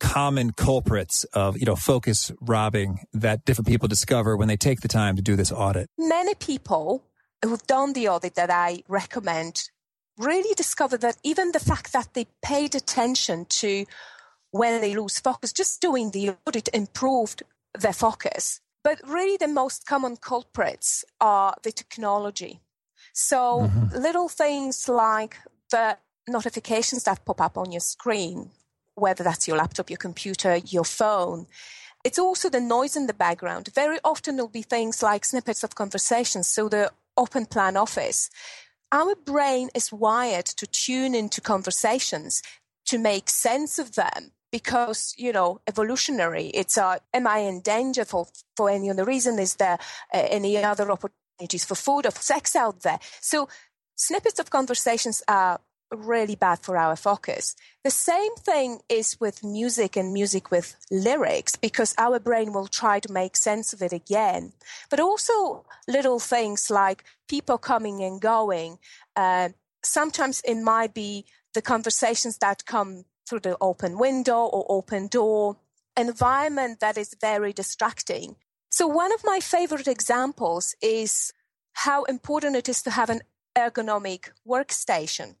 common 0.00 0.52
culprits 0.52 1.24
of, 1.32 1.58
you 1.58 1.64
know, 1.64 1.76
focus 1.76 2.32
robbing 2.40 3.06
that 3.12 3.44
different 3.44 3.68
people 3.68 3.88
discover 3.88 4.36
when 4.36 4.48
they 4.48 4.56
take 4.56 4.80
the 4.80 4.88
time 4.88 5.16
to 5.16 5.22
do 5.22 5.36
this 5.36 5.52
audit? 5.52 5.88
Many 5.98 6.34
people 6.34 7.04
who've 7.44 7.66
done 7.66 7.92
the 7.92 8.08
audit 8.08 8.34
that 8.34 8.50
I 8.50 8.82
recommend 8.88 9.70
really 10.18 10.54
discover 10.54 10.96
that 10.98 11.16
even 11.22 11.52
the 11.52 11.60
fact 11.60 11.92
that 11.92 12.14
they 12.14 12.26
paid 12.42 12.74
attention 12.74 13.46
to 13.48 13.84
when 14.50 14.80
they 14.80 14.94
lose 14.94 15.18
focus, 15.18 15.52
just 15.52 15.80
doing 15.80 16.10
the 16.10 16.34
audit 16.46 16.68
improved 16.72 17.42
their 17.78 17.92
focus. 17.92 18.60
But 18.82 19.00
really, 19.06 19.36
the 19.36 19.48
most 19.48 19.86
common 19.86 20.16
culprits 20.16 21.04
are 21.20 21.54
the 21.62 21.72
technology. 21.72 22.60
So, 23.12 23.62
mm-hmm. 23.62 23.96
little 23.96 24.28
things 24.28 24.88
like 24.88 25.36
the 25.70 25.98
notifications 26.28 27.04
that 27.04 27.24
pop 27.24 27.40
up 27.40 27.58
on 27.58 27.72
your 27.72 27.80
screen, 27.80 28.50
whether 28.96 29.22
that's 29.22 29.46
your 29.46 29.56
laptop, 29.56 29.88
your 29.88 29.98
computer, 29.98 30.56
your 30.56 30.84
phone. 30.84 31.46
It's 32.04 32.18
also 32.18 32.48
the 32.50 32.60
noise 32.60 32.96
in 32.96 33.06
the 33.06 33.14
background. 33.14 33.70
Very 33.74 33.98
often 34.04 34.36
there'll 34.36 34.48
be 34.48 34.62
things 34.62 35.02
like 35.02 35.24
snippets 35.24 35.62
of 35.62 35.74
conversations. 35.74 36.48
So 36.48 36.68
the 36.68 36.90
open 37.16 37.46
plan 37.46 37.76
office. 37.76 38.30
Our 38.92 39.14
brain 39.14 39.70
is 39.74 39.92
wired 39.92 40.46
to 40.46 40.66
tune 40.66 41.14
into 41.14 41.40
conversations 41.40 42.42
to 42.86 42.98
make 42.98 43.28
sense 43.28 43.78
of 43.78 43.94
them 43.94 44.32
because 44.52 45.12
you 45.18 45.32
know 45.32 45.60
evolutionary 45.66 46.46
it's 46.54 46.78
uh, 46.78 46.98
am 47.12 47.26
i 47.26 47.38
in 47.38 47.60
danger 47.60 48.04
for 48.04 48.26
for 48.56 48.70
any 48.70 48.88
other 48.88 49.04
reason 49.04 49.38
is 49.40 49.56
there 49.56 49.78
uh, 50.14 50.26
any 50.30 50.56
other 50.56 50.88
opportunities 50.90 51.64
for 51.64 51.74
food 51.74 52.06
or 52.06 52.12
sex 52.12 52.54
out 52.54 52.80
there 52.82 53.00
so 53.20 53.48
snippets 53.96 54.38
of 54.38 54.50
conversations 54.50 55.22
are 55.26 55.58
really 55.94 56.34
bad 56.34 56.58
for 56.60 56.76
our 56.76 56.96
focus. 56.96 57.54
The 57.84 57.90
same 57.90 58.34
thing 58.36 58.80
is 58.88 59.16
with 59.20 59.44
music 59.44 59.96
and 59.96 60.12
music 60.12 60.50
with 60.50 60.76
lyrics 60.90 61.56
because 61.56 61.94
our 61.98 62.18
brain 62.18 62.52
will 62.52 62.66
try 62.66 63.00
to 63.00 63.12
make 63.12 63.36
sense 63.36 63.72
of 63.72 63.82
it 63.82 63.92
again. 63.92 64.52
But 64.90 65.00
also 65.00 65.64
little 65.86 66.18
things 66.18 66.70
like 66.70 67.04
people 67.28 67.58
coming 67.58 68.02
and 68.02 68.20
going. 68.20 68.78
Uh, 69.14 69.50
sometimes 69.82 70.42
it 70.44 70.56
might 70.56 70.94
be 70.94 71.24
the 71.54 71.62
conversations 71.62 72.38
that 72.38 72.66
come 72.66 73.04
through 73.28 73.40
the 73.40 73.56
open 73.60 73.98
window 73.98 74.44
or 74.44 74.66
open 74.68 75.08
door, 75.08 75.56
environment 75.96 76.80
that 76.80 76.98
is 76.98 77.16
very 77.20 77.52
distracting. 77.52 78.36
So 78.70 78.86
one 78.86 79.12
of 79.12 79.24
my 79.24 79.40
favorite 79.40 79.88
examples 79.88 80.74
is 80.82 81.32
how 81.72 82.04
important 82.04 82.56
it 82.56 82.68
is 82.68 82.82
to 82.82 82.90
have 82.90 83.10
an 83.10 83.22
ergonomic 83.56 84.30
workstation. 84.46 85.36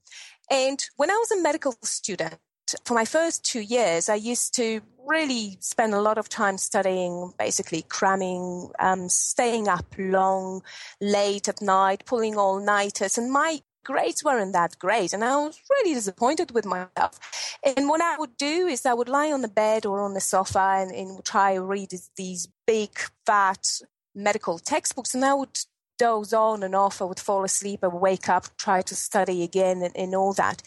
And 0.50 0.84
when 0.96 1.10
I 1.10 1.14
was 1.14 1.30
a 1.32 1.42
medical 1.42 1.74
student, 1.82 2.38
for 2.84 2.94
my 2.94 3.04
first 3.04 3.44
two 3.44 3.60
years, 3.60 4.08
I 4.08 4.16
used 4.16 4.54
to 4.56 4.80
really 5.06 5.56
spend 5.60 5.94
a 5.94 6.00
lot 6.00 6.18
of 6.18 6.28
time 6.28 6.58
studying, 6.58 7.32
basically 7.38 7.82
cramming, 7.82 8.70
um, 8.78 9.08
staying 9.08 9.68
up 9.68 9.86
long, 9.98 10.62
late 11.00 11.48
at 11.48 11.62
night, 11.62 12.04
pulling 12.06 12.36
all 12.36 12.58
nighters. 12.60 13.16
And 13.16 13.30
my 13.30 13.60
grades 13.84 14.24
weren't 14.24 14.52
that 14.52 14.78
great. 14.78 15.12
And 15.12 15.24
I 15.24 15.36
was 15.36 15.60
really 15.70 15.94
disappointed 15.94 16.50
with 16.50 16.66
myself. 16.66 17.20
And 17.64 17.88
what 17.88 18.00
I 18.00 18.18
would 18.18 18.36
do 18.36 18.66
is 18.66 18.84
I 18.84 18.94
would 18.94 19.08
lie 19.08 19.30
on 19.30 19.42
the 19.42 19.48
bed 19.48 19.86
or 19.86 20.00
on 20.00 20.14
the 20.14 20.20
sofa 20.20 20.78
and, 20.80 20.90
and 20.90 21.24
try 21.24 21.54
to 21.54 21.62
read 21.62 21.92
these 22.16 22.48
big, 22.66 22.90
fat 23.24 23.80
medical 24.14 24.58
textbooks. 24.58 25.14
And 25.14 25.24
I 25.24 25.34
would 25.34 25.56
doze 25.98 26.32
on 26.32 26.62
and 26.62 26.74
off. 26.74 27.00
I 27.00 27.04
would 27.04 27.20
fall 27.20 27.44
asleep. 27.44 27.80
I 27.82 27.88
would 27.88 28.00
wake 28.00 28.28
up, 28.28 28.56
try 28.56 28.82
to 28.82 28.94
study 28.94 29.42
again, 29.42 29.82
and, 29.82 29.96
and 29.96 30.14
all 30.14 30.32
that. 30.34 30.62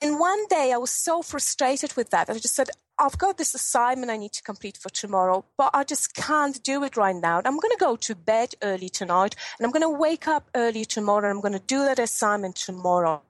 And 0.00 0.18
one 0.18 0.46
day 0.48 0.72
I 0.72 0.78
was 0.78 0.90
so 0.90 1.22
frustrated 1.22 1.94
with 1.94 2.10
that. 2.10 2.28
I 2.28 2.34
just 2.34 2.56
said, 2.56 2.70
I've 2.98 3.18
got 3.18 3.38
this 3.38 3.54
assignment 3.54 4.10
I 4.10 4.16
need 4.16 4.32
to 4.32 4.42
complete 4.42 4.76
for 4.76 4.88
tomorrow, 4.88 5.44
but 5.56 5.70
I 5.74 5.84
just 5.84 6.14
can't 6.14 6.62
do 6.62 6.84
it 6.84 6.96
right 6.96 7.16
now. 7.16 7.38
I'm 7.38 7.58
going 7.58 7.72
to 7.72 7.76
go 7.78 7.96
to 7.96 8.14
bed 8.14 8.54
early 8.62 8.88
tonight 8.88 9.34
and 9.58 9.64
I'm 9.64 9.72
going 9.72 9.82
to 9.82 9.88
wake 9.88 10.28
up 10.28 10.50
early 10.54 10.84
tomorrow. 10.84 11.28
And 11.28 11.36
I'm 11.36 11.40
going 11.40 11.58
to 11.58 11.66
do 11.66 11.84
that 11.84 11.98
assignment 11.98 12.56
tomorrow. 12.56 13.22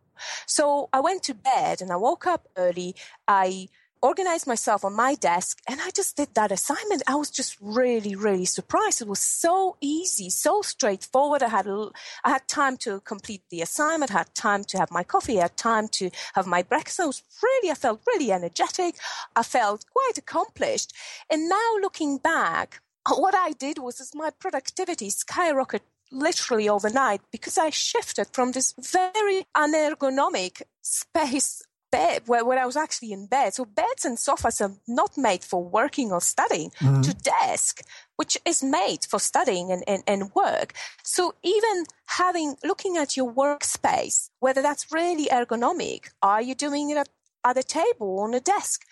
So 0.47 0.89
I 0.93 1.01
went 1.01 1.23
to 1.25 1.35
bed 1.35 1.81
and 1.81 1.93
I 1.93 1.97
woke 1.97 2.27
up 2.27 2.49
early. 2.57 2.95
I 3.29 3.69
organized 4.03 4.47
myself 4.47 4.85
on 4.85 4.95
my 4.95 5.15
desk 5.15 5.61
and 5.69 5.81
I 5.81 5.91
just 5.91 6.17
did 6.17 6.35
that 6.35 6.53
assignment. 6.53 7.03
I 7.07 7.15
was 7.15 7.31
just 7.31 7.57
really, 7.61 8.15
really 8.15 8.45
surprised. 8.45 9.01
It 9.01 9.09
was 9.09 9.21
so 9.21 9.77
easy, 9.81 10.29
so 10.31 10.63
straightforward. 10.63 11.43
I 11.43 11.49
had, 11.49 11.67
I 11.69 12.31
had 12.31 12.49
time 12.49 12.77
to 12.79 13.01
complete 13.01 13.43
the 13.51 13.63
assignment, 13.63 14.15
I 14.15 14.19
had 14.19 14.35
time 14.35 14.65
to 14.65 14.79
have 14.79 14.91
my 14.91 15.05
coffee, 15.05 15.39
I 15.39 15.43
had 15.43 15.57
time 15.57 15.89
to 15.89 16.11
have 16.35 16.47
my 16.47 16.63
breakfast. 16.63 17.01
I 17.01 17.07
was 17.07 17.23
really, 17.43 17.71
I 17.71 17.75
felt 17.75 18.03
really 18.07 18.33
energetic. 18.33 18.97
I 19.37 19.43
felt 19.43 19.87
quite 19.93 20.19
accomplished. 20.19 20.93
And 21.31 21.49
now 21.49 21.77
looking 21.81 22.19
back, 22.19 22.81
what 23.09 23.35
I 23.35 23.53
did 23.53 23.79
was 23.79 24.01
is 24.01 24.15
my 24.15 24.31
productivity 24.31 25.09
skyrocketed 25.09 25.81
literally 26.11 26.69
overnight 26.69 27.23
because 27.31 27.57
I 27.57 27.71
shifted 27.71 28.29
from 28.33 28.53
this 28.53 28.75
very 28.79 29.47
unergonomic 29.57 30.63
space 30.83 31.63
bed 31.93 32.23
where, 32.27 32.45
where 32.45 32.59
I 32.59 32.67
was 32.67 32.77
actually 32.77 33.13
in 33.13 33.27
bed. 33.27 33.55
So 33.55 33.65
beds 33.65 34.05
and 34.05 34.19
sofas 34.19 34.61
are 34.61 34.73
not 34.89 35.17
made 35.17 35.45
for 35.45 35.63
working 35.63 36.11
or 36.11 36.21
studying 36.21 36.71
mm-hmm. 36.71 37.03
to 37.03 37.15
desk, 37.15 37.83
which 38.17 38.37
is 38.45 38.63
made 38.63 39.05
for 39.09 39.21
studying 39.21 39.71
and, 39.71 39.85
and, 39.87 40.03
and 40.09 40.35
work. 40.35 40.73
So 41.05 41.35
even 41.45 41.85
having, 42.07 42.57
looking 42.65 42.97
at 42.97 43.17
your 43.17 43.33
workspace, 43.33 44.31
whether 44.41 44.63
that's 44.63 44.91
really 44.91 45.27
ergonomic, 45.27 46.09
are 46.21 46.43
you 46.43 46.55
doing 46.57 46.91
it 46.91 46.97
at, 46.97 47.09
at 47.45 47.57
a 47.57 47.63
table 47.63 48.19
on 48.21 48.35
a 48.35 48.41
desk? 48.41 48.85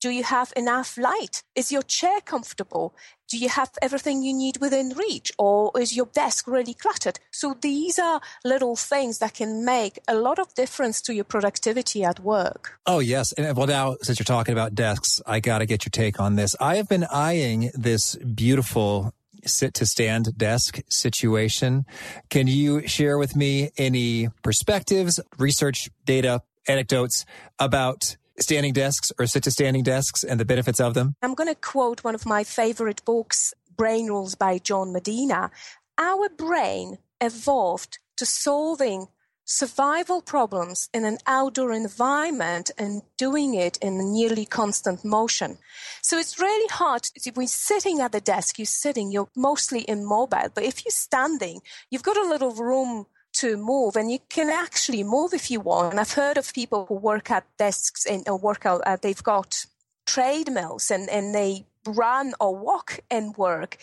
Do 0.00 0.10
you 0.10 0.24
have 0.24 0.52
enough 0.56 0.98
light? 0.98 1.44
Is 1.54 1.70
your 1.70 1.82
chair 1.82 2.20
comfortable? 2.20 2.94
Do 3.32 3.38
you 3.38 3.48
have 3.48 3.70
everything 3.80 4.22
you 4.22 4.34
need 4.34 4.58
within 4.58 4.90
reach? 4.90 5.32
Or 5.38 5.70
is 5.80 5.96
your 5.96 6.04
desk 6.04 6.46
really 6.46 6.74
cluttered? 6.74 7.18
So 7.30 7.56
these 7.58 7.98
are 7.98 8.20
little 8.44 8.76
things 8.76 9.20
that 9.20 9.32
can 9.32 9.64
make 9.64 9.98
a 10.06 10.14
lot 10.14 10.38
of 10.38 10.52
difference 10.52 11.00
to 11.00 11.14
your 11.14 11.24
productivity 11.24 12.04
at 12.04 12.20
work. 12.20 12.78
Oh, 12.84 12.98
yes. 12.98 13.32
And 13.32 13.56
well, 13.56 13.66
now, 13.66 13.96
since 14.02 14.18
you're 14.18 14.24
talking 14.24 14.52
about 14.52 14.74
desks, 14.74 15.22
I 15.26 15.40
got 15.40 15.60
to 15.60 15.66
get 15.66 15.86
your 15.86 15.90
take 15.90 16.20
on 16.20 16.36
this. 16.36 16.54
I 16.60 16.76
have 16.76 16.90
been 16.90 17.04
eyeing 17.04 17.70
this 17.72 18.16
beautiful 18.16 19.14
sit 19.46 19.72
to 19.74 19.86
stand 19.86 20.36
desk 20.36 20.80
situation. 20.90 21.86
Can 22.28 22.48
you 22.48 22.86
share 22.86 23.16
with 23.16 23.34
me 23.34 23.70
any 23.78 24.28
perspectives, 24.42 25.20
research 25.38 25.88
data, 26.04 26.42
anecdotes 26.68 27.24
about 27.58 28.18
standing 28.38 28.72
desks 28.72 29.12
or 29.18 29.26
sit 29.26 29.44
to 29.44 29.50
standing 29.50 29.82
desks 29.82 30.24
and 30.24 30.38
the 30.38 30.44
benefits 30.44 30.80
of 30.80 30.94
them? 30.94 31.14
I'm 31.22 31.34
going 31.34 31.48
to 31.48 31.54
quote 31.54 32.04
one 32.04 32.14
of 32.14 32.26
my 32.26 32.44
favorite 32.44 33.04
books, 33.04 33.54
Brain 33.76 34.06
Rules 34.06 34.34
by 34.34 34.58
John 34.58 34.92
Medina. 34.92 35.50
Our 35.98 36.28
brain 36.28 36.98
evolved 37.20 37.98
to 38.16 38.26
solving 38.26 39.08
survival 39.44 40.22
problems 40.22 40.88
in 40.94 41.04
an 41.04 41.18
outdoor 41.26 41.72
environment 41.72 42.70
and 42.78 43.02
doing 43.18 43.54
it 43.54 43.76
in 43.78 44.12
nearly 44.12 44.46
constant 44.46 45.04
motion. 45.04 45.58
So 46.00 46.18
it's 46.18 46.38
really 46.38 46.68
hard. 46.68 47.08
If 47.14 47.26
you're 47.26 47.46
sitting 47.46 48.00
at 48.00 48.12
the 48.12 48.20
desk, 48.20 48.58
you're 48.58 48.66
sitting, 48.66 49.10
you're 49.10 49.28
mostly 49.36 49.84
immobile. 49.88 50.48
But 50.54 50.64
if 50.64 50.84
you're 50.84 50.92
standing, 50.92 51.60
you've 51.90 52.02
got 52.02 52.16
a 52.16 52.28
little 52.28 52.52
room 52.52 53.06
to 53.32 53.56
move 53.56 53.96
and 53.96 54.10
you 54.10 54.18
can 54.28 54.50
actually 54.50 55.02
move 55.02 55.32
if 55.32 55.50
you 55.50 55.60
want. 55.60 55.98
I've 55.98 56.12
heard 56.12 56.36
of 56.36 56.52
people 56.52 56.86
who 56.86 56.94
work 56.94 57.30
at 57.30 57.44
desks 57.56 58.06
and 58.06 58.28
or 58.28 58.36
work 58.38 58.66
out, 58.66 58.82
uh, 58.86 58.96
they've 59.00 59.22
got 59.22 59.64
treadmills 60.06 60.90
and, 60.90 61.08
and 61.08 61.34
they 61.34 61.66
run 61.86 62.34
or 62.40 62.56
walk 62.56 63.00
and 63.10 63.36
work. 63.36 63.78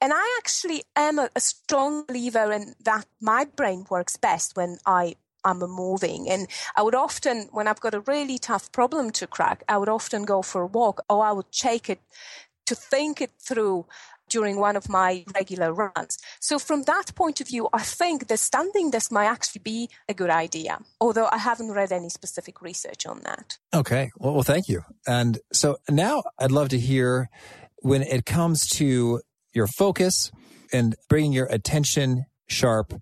And 0.00 0.12
I 0.12 0.36
actually 0.38 0.82
am 0.96 1.18
a, 1.18 1.30
a 1.36 1.40
strong 1.40 2.04
believer 2.06 2.52
in 2.52 2.74
that 2.84 3.06
my 3.20 3.44
brain 3.44 3.86
works 3.88 4.16
best 4.16 4.56
when 4.56 4.78
I 4.86 5.16
am 5.44 5.58
moving. 5.58 6.28
And 6.28 6.48
I 6.76 6.82
would 6.82 6.94
often, 6.94 7.48
when 7.52 7.68
I've 7.68 7.80
got 7.80 7.94
a 7.94 8.00
really 8.00 8.38
tough 8.38 8.70
problem 8.72 9.10
to 9.12 9.26
crack, 9.26 9.62
I 9.68 9.78
would 9.78 9.88
often 9.88 10.24
go 10.24 10.42
for 10.42 10.62
a 10.62 10.66
walk 10.66 11.04
or 11.08 11.24
I 11.24 11.32
would 11.32 11.52
take 11.52 11.88
it 11.88 12.00
to 12.66 12.74
think 12.74 13.20
it 13.20 13.32
through 13.38 13.86
during 14.28 14.58
one 14.58 14.76
of 14.76 14.88
my 14.88 15.24
regular 15.34 15.72
runs. 15.72 16.18
So 16.40 16.58
from 16.58 16.84
that 16.84 17.14
point 17.14 17.40
of 17.40 17.48
view, 17.48 17.68
I 17.72 17.82
think 17.82 18.28
the 18.28 18.36
standing 18.36 18.90
desk 18.90 19.12
might 19.12 19.26
actually 19.26 19.60
be 19.62 19.90
a 20.08 20.14
good 20.14 20.30
idea, 20.30 20.78
although 21.00 21.28
I 21.30 21.38
haven't 21.38 21.72
read 21.72 21.92
any 21.92 22.08
specific 22.08 22.62
research 22.62 23.06
on 23.06 23.20
that. 23.24 23.58
Okay. 23.74 24.10
Well, 24.16 24.34
well 24.34 24.42
thank 24.42 24.68
you. 24.68 24.82
And 25.06 25.38
so 25.52 25.76
now 25.90 26.22
I'd 26.38 26.50
love 26.50 26.70
to 26.70 26.78
hear 26.78 27.28
when 27.78 28.02
it 28.02 28.24
comes 28.24 28.66
to 28.78 29.20
your 29.52 29.66
focus 29.66 30.30
and 30.72 30.94
bringing 31.08 31.32
your 31.32 31.46
attention 31.46 32.24
sharp. 32.48 32.94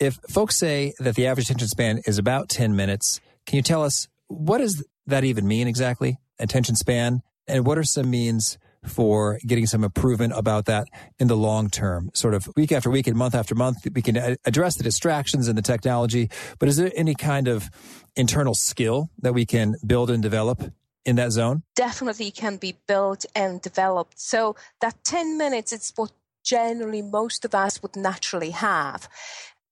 If 0.00 0.18
folks 0.28 0.58
say 0.58 0.92
that 0.98 1.14
the 1.14 1.26
average 1.26 1.46
attention 1.46 1.68
span 1.68 2.00
is 2.06 2.18
about 2.18 2.48
10 2.48 2.76
minutes, 2.76 3.20
can 3.46 3.56
you 3.56 3.62
tell 3.62 3.82
us 3.82 4.08
what 4.28 4.58
does 4.58 4.84
that 5.06 5.24
even 5.24 5.46
mean 5.46 5.68
exactly? 5.68 6.18
Attention 6.38 6.74
span? 6.76 7.22
And 7.46 7.66
what 7.66 7.78
are 7.78 7.84
some 7.84 8.10
means 8.10 8.58
for 8.86 9.38
getting 9.46 9.66
some 9.66 9.84
improvement 9.84 10.32
about 10.36 10.66
that 10.66 10.88
in 11.18 11.28
the 11.28 11.36
long 11.36 11.70
term, 11.70 12.10
sort 12.14 12.34
of 12.34 12.48
week 12.56 12.72
after 12.72 12.90
week 12.90 13.06
and 13.06 13.16
month 13.16 13.34
after 13.34 13.54
month. 13.54 13.86
We 13.92 14.02
can 14.02 14.36
address 14.44 14.76
the 14.76 14.84
distractions 14.84 15.48
and 15.48 15.56
the 15.56 15.62
technology, 15.62 16.30
but 16.58 16.68
is 16.68 16.76
there 16.76 16.92
any 16.94 17.14
kind 17.14 17.48
of 17.48 17.70
internal 18.16 18.54
skill 18.54 19.10
that 19.18 19.34
we 19.34 19.46
can 19.46 19.76
build 19.86 20.10
and 20.10 20.22
develop 20.22 20.72
in 21.04 21.16
that 21.16 21.32
zone? 21.32 21.62
Definitely 21.74 22.30
can 22.30 22.56
be 22.56 22.76
built 22.86 23.24
and 23.34 23.60
developed. 23.60 24.18
So 24.20 24.56
that 24.80 25.04
10 25.04 25.36
minutes, 25.36 25.72
it's 25.72 25.92
what 25.96 26.12
generally 26.44 27.02
most 27.02 27.44
of 27.44 27.54
us 27.54 27.82
would 27.82 27.96
naturally 27.96 28.50
have. 28.50 29.08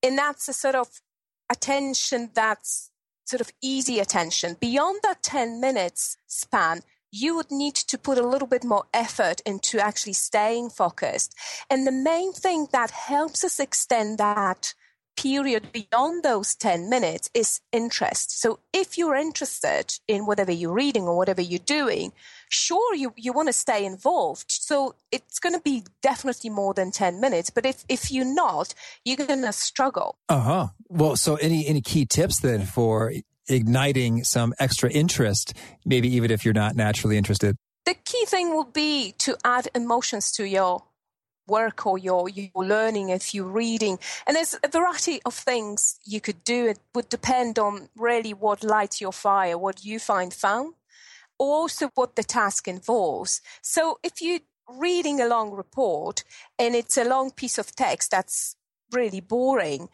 And 0.02 0.19
that's 0.19 0.49
a 0.49 0.52
sort 0.52 0.75
of 0.75 0.88
attention 1.50 2.31
that's 2.35 2.90
sort 3.25 3.40
of 3.40 3.52
easy 3.62 3.99
attention. 3.99 4.57
Beyond 4.59 5.00
that 5.02 5.23
10 5.23 5.61
minutes 5.61 6.16
span, 6.26 6.81
you 7.12 7.37
would 7.37 7.50
need 7.50 7.75
to 7.75 7.99
put 7.99 8.19
a 8.19 8.26
little 8.26 8.49
bit 8.49 8.64
more 8.64 8.85
effort 8.92 9.40
into 9.45 9.78
actually 9.78 10.14
staying 10.14 10.71
focused. 10.71 11.35
And 11.71 11.87
the 11.87 11.92
main 11.92 12.33
thing 12.33 12.69
that 12.73 12.90
helps 12.90 13.45
us 13.45 13.61
extend 13.61 14.19
that 14.19 14.75
period 15.14 15.71
beyond 15.73 16.23
those 16.23 16.54
10 16.54 16.88
minutes 16.88 17.31
is 17.35 17.61
interest. 17.71 18.40
So 18.40 18.61
if 18.73 18.97
you're 18.97 19.14
interested 19.14 19.99
in 20.09 20.25
whatever 20.25 20.52
you're 20.52 20.73
reading 20.73 21.04
or 21.04 21.16
whatever 21.16 21.42
you're 21.42 21.59
doing, 21.59 22.12
sure, 22.49 22.95
you, 22.95 23.12
you 23.16 23.33
want 23.33 23.49
to 23.49 23.52
stay 23.52 23.85
involved. 23.85 24.47
So 24.49 24.95
it's 25.11 25.38
going 25.38 25.54
to 25.54 25.61
be 25.61 25.85
definitely 26.00 26.49
more 26.49 26.73
than 26.73 26.90
10 26.90 27.21
minutes. 27.21 27.50
But 27.50 27.66
if, 27.66 27.85
if 27.90 28.11
you're 28.11 28.25
not, 28.25 28.75
you're 29.04 29.19
going 29.19 29.42
to 29.42 29.52
struggle. 29.52 30.16
Uh 30.31 30.40
huh. 30.40 30.69
Well, 30.88 31.16
so 31.16 31.37
any, 31.37 31.66
any 31.66 31.83
key 31.83 32.07
tips 32.07 32.40
then 32.40 32.64
for 32.64 33.12
igniting 33.49 34.25
some 34.25 34.54
extra 34.58 34.90
interest, 34.90 35.54
maybe 35.84 36.08
even 36.14 36.30
if 36.30 36.44
you're 36.44 36.54
not 36.54 36.76
naturally 36.76 37.16
interested? 37.16 37.56
The 37.84 37.94
key 37.94 38.25
thing 38.26 38.54
will 38.54 38.64
be 38.64 39.14
to 39.18 39.37
add 39.44 39.68
emotions 39.75 40.30
to 40.32 40.44
your 40.44 40.84
work 41.49 41.87
or 41.87 41.99
your, 41.99 42.28
your 42.28 42.50
learning 42.54 43.08
if 43.08 43.34
you're 43.34 43.44
reading. 43.44 43.99
And 44.26 44.37
there's 44.37 44.56
a 44.62 44.68
variety 44.68 45.20
of 45.25 45.34
things 45.34 45.99
you 46.04 46.20
could 46.20 46.44
do. 46.44 46.66
It 46.66 46.78
would 46.94 47.08
depend 47.08 47.58
on 47.58 47.88
really 47.96 48.32
what 48.32 48.62
lights 48.62 49.00
your 49.00 49.12
fire, 49.12 49.58
what 49.58 49.84
you 49.84 49.99
find 49.99 50.32
fun, 50.32 50.72
also 51.38 51.90
what 51.94 52.16
the 52.16 52.22
task 52.22 52.68
involves. 52.68 53.40
So 53.61 53.99
if 54.02 54.22
you're 54.22 54.40
reading 54.68 55.20
a 55.20 55.26
long 55.26 55.50
report 55.50 56.25
and 56.58 56.75
it's 56.75 56.96
a 56.96 57.04
long 57.04 57.30
piece 57.32 57.58
of 57.58 57.75
text 57.75 58.12
that's 58.12 58.56
really 58.92 59.20
boring, 59.20 59.88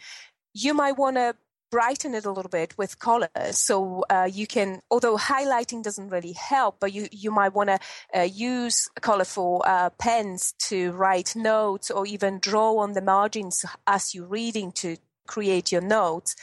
you 0.53 0.75
might 0.75 0.99
want 0.99 1.17
to 1.17 1.35
brighten 1.71 2.15
it 2.15 2.25
a 2.25 2.31
little 2.31 2.49
bit 2.49 2.77
with 2.79 2.99
colors. 2.99 3.59
So 3.59 4.05
uh, 4.11 4.29
you 4.31 4.47
can, 4.47 4.81
although 4.91 5.17
highlighting 5.17 5.83
doesn't 5.83 6.09
really 6.09 6.33
help, 6.33 6.77
but 6.81 6.93
you, 6.93 7.09
you 7.11 7.31
might 7.31 7.55
want 7.55 7.71
to 7.71 7.79
uh, 8.15 8.23
use 8.23 8.89
colorful 9.01 9.63
uh, 9.67 9.91
pens 9.91 10.55
to 10.69 10.93
write 10.93 11.37
notes 11.37 11.91
or 11.91 12.07
even 12.07 12.39
draw 12.39 12.79
on 12.79 12.93
the 12.93 13.03
margins 13.03 13.65
as 13.87 14.15
you're 14.15 14.27
reading 14.27 14.73
to 14.73 14.97
create 15.27 15.71
your 15.71 15.83
notes 15.83 16.35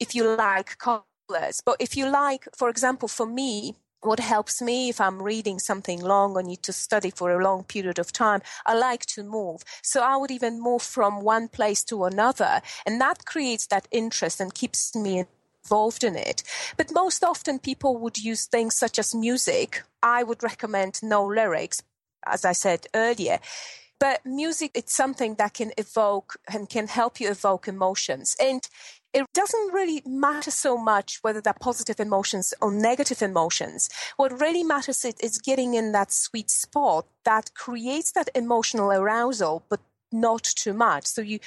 if 0.00 0.14
you 0.14 0.34
like 0.36 0.78
colors. 0.78 1.62
But 1.64 1.76
if 1.78 1.96
you 1.96 2.08
like, 2.08 2.48
for 2.56 2.68
example, 2.68 3.08
for 3.08 3.26
me, 3.26 3.76
what 4.02 4.20
helps 4.20 4.60
me 4.60 4.88
if 4.88 5.00
I'm 5.00 5.22
reading 5.22 5.58
something 5.58 6.00
long 6.00 6.36
or 6.36 6.42
need 6.42 6.62
to 6.64 6.72
study 6.72 7.10
for 7.10 7.30
a 7.30 7.42
long 7.42 7.64
period 7.64 7.98
of 7.98 8.12
time, 8.12 8.42
I 8.66 8.74
like 8.74 9.06
to 9.06 9.22
move. 9.22 9.62
So 9.82 10.02
I 10.02 10.16
would 10.16 10.30
even 10.30 10.60
move 10.60 10.82
from 10.82 11.22
one 11.22 11.48
place 11.48 11.84
to 11.84 12.04
another. 12.04 12.60
And 12.86 13.00
that 13.00 13.24
creates 13.24 13.66
that 13.68 13.88
interest 13.90 14.40
and 14.40 14.54
keeps 14.54 14.94
me 14.94 15.24
involved 15.64 16.04
in 16.04 16.16
it. 16.16 16.42
But 16.76 16.92
most 16.92 17.24
often 17.24 17.58
people 17.58 17.96
would 17.98 18.18
use 18.18 18.46
things 18.46 18.74
such 18.74 18.98
as 18.98 19.14
music. 19.14 19.82
I 20.02 20.22
would 20.22 20.42
recommend 20.42 21.00
no 21.02 21.24
lyrics, 21.24 21.82
as 22.26 22.44
I 22.44 22.52
said 22.52 22.86
earlier. 22.94 23.38
But 24.00 24.26
music, 24.26 24.72
it's 24.74 24.96
something 24.96 25.36
that 25.36 25.54
can 25.54 25.70
evoke 25.78 26.36
and 26.52 26.68
can 26.68 26.88
help 26.88 27.20
you 27.20 27.30
evoke 27.30 27.68
emotions. 27.68 28.34
And 28.42 28.68
it 29.14 29.26
doesn't 29.34 29.72
really 29.72 30.02
matter 30.06 30.50
so 30.50 30.76
much 30.76 31.18
whether 31.22 31.40
they're 31.40 31.52
positive 31.52 32.00
emotions 32.00 32.54
or 32.60 32.72
negative 32.72 33.22
emotions. 33.22 33.88
What 34.16 34.40
really 34.40 34.62
matters 34.62 35.04
is, 35.04 35.38
getting 35.38 35.74
in 35.74 35.92
that 35.92 36.12
sweet 36.12 36.50
spot 36.50 37.06
that 37.24 37.54
creates 37.54 38.12
that 38.12 38.28
emotional 38.34 38.92
arousal, 38.92 39.64
but 39.68 39.80
not 40.12 40.44
too 40.44 40.72
much. 40.72 41.06
So 41.06 41.20
you 41.22 41.40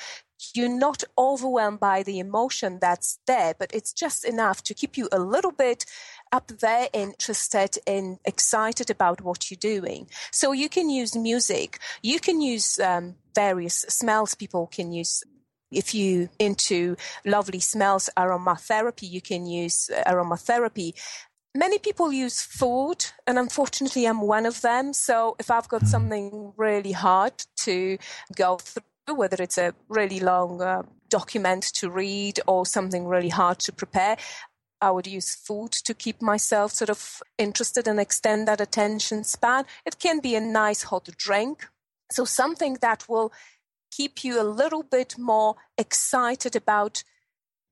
you're 0.54 0.67
not 0.69 1.04
overwhelmed 1.17 1.80
by 1.80 2.04
the 2.04 2.19
emotion 2.19 2.78
that's 2.82 3.19
there, 3.25 3.54
but 3.58 3.73
it's 3.73 3.93
just 3.93 4.25
enough 4.25 4.62
to 4.63 4.73
keep 4.73 4.97
you 4.97 5.08
a 5.12 5.19
little 5.19 5.51
bit 5.51 5.86
up 6.32 6.47
there, 6.60 6.89
interested 6.93 7.78
and 7.88 8.19
excited 8.25 8.89
about 8.89 9.21
what 9.21 9.49
you're 9.49 9.58
doing. 9.58 10.10
So 10.32 10.51
you 10.51 10.67
can 10.67 10.89
use 10.89 11.15
music, 11.15 11.80
you 12.04 12.19
can 12.19 12.41
use 12.41 12.80
um, 12.80 13.15
various 13.34 13.86
smells. 13.88 14.36
People 14.36 14.67
can 14.67 14.91
use 14.91 15.23
if 15.75 15.93
you 15.93 16.29
into 16.39 16.95
lovely 17.25 17.59
smells 17.59 18.09
aromatherapy, 18.17 19.09
you 19.09 19.21
can 19.21 19.45
use 19.45 19.89
uh, 19.89 20.03
aromatherapy. 20.11 20.93
Many 21.53 21.79
people 21.79 22.11
use 22.11 22.41
food, 22.41 23.05
and 23.27 23.38
unfortunately, 23.39 24.05
I'm 24.05 24.21
one 24.21 24.45
of 24.45 24.61
them. 24.61 24.93
So 24.93 25.35
if 25.39 25.51
I've 25.51 25.69
got 25.69 25.81
hmm. 25.81 25.88
something 25.88 26.53
really 26.57 26.91
hard 26.91 27.33
to 27.57 27.97
go 28.35 28.57
through, 28.57 29.15
whether 29.15 29.41
it's 29.41 29.57
a 29.57 29.73
really 29.88 30.19
long 30.19 30.61
uh, 30.61 30.81
document 31.09 31.63
to 31.75 31.89
read 31.89 32.39
or 32.47 32.65
something 32.65 33.07
really 33.07 33.29
hard 33.29 33.59
to 33.59 33.71
prepare, 33.71 34.17
I 34.81 34.91
would 34.91 35.07
use 35.07 35.33
food 35.35 35.71
to 35.71 35.93
keep 35.93 36.21
myself 36.21 36.73
sort 36.73 36.89
of 36.89 37.21
interested 37.38 37.88
and 37.88 37.99
extend 37.99 38.47
that 38.47 38.61
attention 38.61 39.23
span. 39.23 39.65
It 39.85 39.99
can 39.99 40.19
be 40.19 40.35
a 40.35 40.41
nice 40.41 40.83
hot 40.83 41.09
drink. 41.17 41.67
So 42.11 42.25
something 42.25 42.77
that 42.81 43.07
will 43.09 43.31
keep 43.91 44.24
you 44.24 44.41
a 44.41 44.43
little 44.43 44.84
bit 44.84 45.17
more 45.17 45.56
excited 45.78 46.56
about 46.56 47.04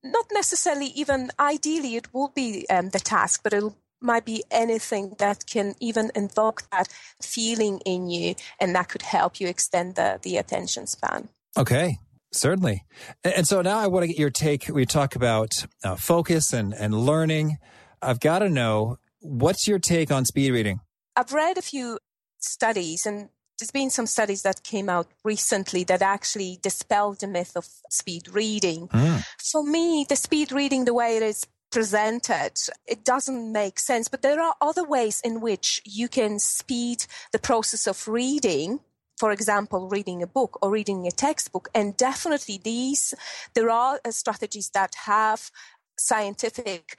not 0.02 0.26
necessarily 0.32 0.86
even 0.88 1.30
ideally 1.40 1.96
it 1.96 2.12
will 2.12 2.32
be 2.34 2.66
um, 2.68 2.90
the 2.90 3.00
task, 3.00 3.40
but 3.42 3.52
it 3.52 3.64
might 4.00 4.24
be 4.24 4.44
anything 4.50 5.14
that 5.18 5.46
can 5.46 5.74
even 5.80 6.10
invoke 6.14 6.64
that 6.70 6.88
feeling 7.22 7.80
in 7.86 8.08
you 8.10 8.34
and 8.60 8.74
that 8.74 8.88
could 8.88 9.02
help 9.02 9.40
you 9.40 9.48
extend 9.48 9.94
the, 9.94 10.20
the 10.22 10.36
attention 10.36 10.86
span. 10.86 11.28
Okay. 11.56 11.98
Certainly. 12.34 12.84
And 13.22 13.46
so 13.46 13.62
now 13.62 13.78
I 13.78 13.86
want 13.86 14.02
to 14.02 14.08
get 14.08 14.18
your 14.18 14.30
take. 14.30 14.68
We 14.68 14.86
talk 14.86 15.14
about 15.14 15.64
uh, 15.84 15.94
focus 15.94 16.52
and, 16.52 16.74
and 16.74 16.92
learning. 16.92 17.58
I've 18.02 18.18
got 18.18 18.40
to 18.40 18.48
know 18.48 18.98
what's 19.20 19.68
your 19.68 19.78
take 19.78 20.10
on 20.10 20.24
speed 20.24 20.50
reading? 20.50 20.80
I've 21.14 21.32
read 21.32 21.58
a 21.58 21.62
few 21.62 21.98
studies 22.40 23.06
and 23.06 23.28
there's 23.58 23.70
been 23.70 23.90
some 23.90 24.06
studies 24.06 24.42
that 24.42 24.62
came 24.62 24.88
out 24.88 25.06
recently 25.24 25.84
that 25.84 26.02
actually 26.02 26.58
dispelled 26.62 27.20
the 27.20 27.26
myth 27.26 27.52
of 27.56 27.66
speed 27.90 28.28
reading. 28.28 28.88
Mm. 28.88 29.24
For 29.38 29.62
me, 29.62 30.04
the 30.08 30.16
speed 30.16 30.52
reading, 30.52 30.84
the 30.84 30.94
way 30.94 31.16
it 31.16 31.22
is 31.22 31.46
presented, 31.70 32.52
it 32.86 33.04
doesn't 33.04 33.52
make 33.52 33.78
sense. 33.78 34.08
But 34.08 34.22
there 34.22 34.40
are 34.40 34.54
other 34.60 34.84
ways 34.84 35.20
in 35.24 35.40
which 35.40 35.80
you 35.84 36.08
can 36.08 36.38
speed 36.38 37.06
the 37.32 37.38
process 37.38 37.86
of 37.86 38.08
reading. 38.08 38.80
For 39.18 39.30
example, 39.30 39.88
reading 39.88 40.22
a 40.22 40.26
book 40.26 40.58
or 40.60 40.70
reading 40.70 41.06
a 41.06 41.12
textbook. 41.12 41.68
And 41.72 41.96
definitely 41.96 42.60
these, 42.62 43.14
there 43.54 43.70
are 43.70 44.00
uh, 44.04 44.10
strategies 44.10 44.70
that 44.70 44.94
have 45.06 45.52
scientific 45.96 46.96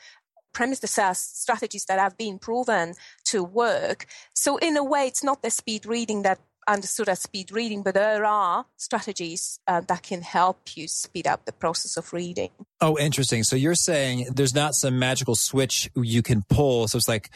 premise 0.55 0.79
the 0.79 0.87
strategies 0.87 1.85
that 1.85 1.99
have 1.99 2.17
been 2.17 2.39
proven 2.39 2.95
to 3.25 3.43
work. 3.43 4.07
So 4.33 4.57
in 4.57 4.75
a 4.77 4.83
way, 4.83 5.05
it's 5.05 5.23
not 5.23 5.43
the 5.43 5.51
speed 5.51 5.85
reading 5.85 6.23
that 6.23 6.39
understood 6.67 7.07
as 7.09 7.19
speed 7.19 7.51
reading, 7.51 7.83
but 7.83 7.93
there 7.93 8.25
are 8.25 8.65
strategies 8.75 9.59
uh, 9.67 9.81
that 9.81 10.01
can 10.01 10.23
help 10.23 10.75
you 10.75 10.87
speed 10.87 11.27
up 11.27 11.45
the 11.45 11.51
process 11.51 11.95
of 11.95 12.11
reading. 12.11 12.49
Oh, 12.81 12.97
interesting. 12.97 13.43
So 13.43 13.55
you're 13.55 13.75
saying 13.75 14.29
there's 14.33 14.55
not 14.55 14.73
some 14.73 14.97
magical 14.97 15.35
switch 15.35 15.91
you 15.95 16.23
can 16.23 16.41
pull. 16.49 16.87
So 16.87 16.97
it's 16.97 17.07
like, 17.07 17.29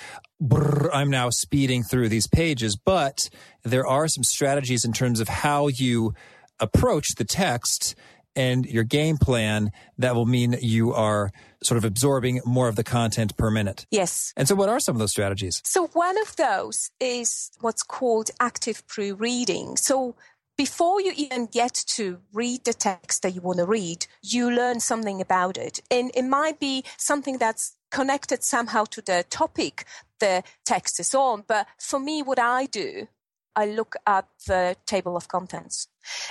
I'm 0.91 1.11
now 1.11 1.29
speeding 1.29 1.83
through 1.83 2.09
these 2.09 2.25
pages, 2.25 2.75
but 2.75 3.29
there 3.63 3.85
are 3.85 4.07
some 4.07 4.23
strategies 4.23 4.83
in 4.83 4.93
terms 4.93 5.19
of 5.19 5.27
how 5.27 5.67
you 5.67 6.15
approach 6.59 7.15
the 7.15 7.25
text 7.25 7.95
and 8.39 8.65
your 8.65 8.85
game 8.85 9.17
plan 9.17 9.73
that 9.97 10.15
will 10.15 10.25
mean 10.25 10.55
you 10.61 10.93
are 10.93 11.29
sort 11.61 11.77
of 11.77 11.83
absorbing 11.83 12.39
more 12.45 12.69
of 12.69 12.77
the 12.77 12.85
content 12.85 13.35
per 13.35 13.51
minute. 13.51 13.85
Yes. 13.91 14.33
And 14.37 14.47
so, 14.47 14.55
what 14.55 14.69
are 14.69 14.79
some 14.79 14.95
of 14.95 14.99
those 14.99 15.11
strategies? 15.11 15.61
So, 15.65 15.87
one 15.87 16.17
of 16.21 16.37
those 16.37 16.89
is 17.01 17.51
what's 17.59 17.83
called 17.83 18.29
active 18.39 18.87
pre 18.87 19.11
reading. 19.11 19.75
So, 19.75 20.15
before 20.57 21.01
you 21.01 21.11
even 21.17 21.47
get 21.47 21.73
to 21.95 22.19
read 22.33 22.63
the 22.63 22.73
text 22.73 23.23
that 23.23 23.35
you 23.35 23.41
want 23.41 23.59
to 23.59 23.65
read, 23.65 24.07
you 24.21 24.49
learn 24.49 24.79
something 24.79 25.19
about 25.19 25.57
it. 25.57 25.81
And 25.91 26.09
it 26.13 26.23
might 26.23 26.59
be 26.59 26.83
something 26.97 27.37
that's 27.37 27.75
connected 27.91 28.43
somehow 28.43 28.85
to 28.85 29.01
the 29.01 29.25
topic 29.29 29.85
the 30.19 30.43
text 30.65 30.99
is 30.99 31.13
on. 31.13 31.43
But 31.45 31.67
for 31.77 31.99
me, 31.99 32.21
what 32.21 32.39
I 32.39 32.67
do 32.67 33.07
I 33.55 33.65
look 33.65 33.95
at 34.05 34.25
the 34.47 34.75
table 34.85 35.15
of 35.15 35.27
contents. 35.27 35.87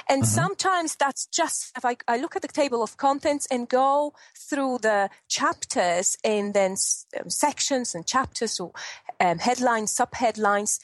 And 0.09 0.23
mm-hmm. 0.23 0.29
sometimes 0.29 0.97
that's 0.97 1.27
just 1.27 1.73
if 1.77 1.85
I, 1.85 1.97
I, 2.07 2.17
look 2.17 2.37
at 2.37 2.43
the 2.43 2.49
table 2.49 2.83
of 2.83 2.97
contents 2.97 3.47
and 3.51 3.69
go 3.69 4.15
through 4.37 4.79
the 4.83 5.11
chapters 5.29 6.17
and 6.25 6.55
then 6.55 6.77
um, 7.21 7.31
sections 7.31 7.95
and 7.95 8.07
chapters 8.07 8.59
or 8.59 8.73
um, 9.21 9.39
headlines, 9.39 9.95
subheadlines. 9.95 10.81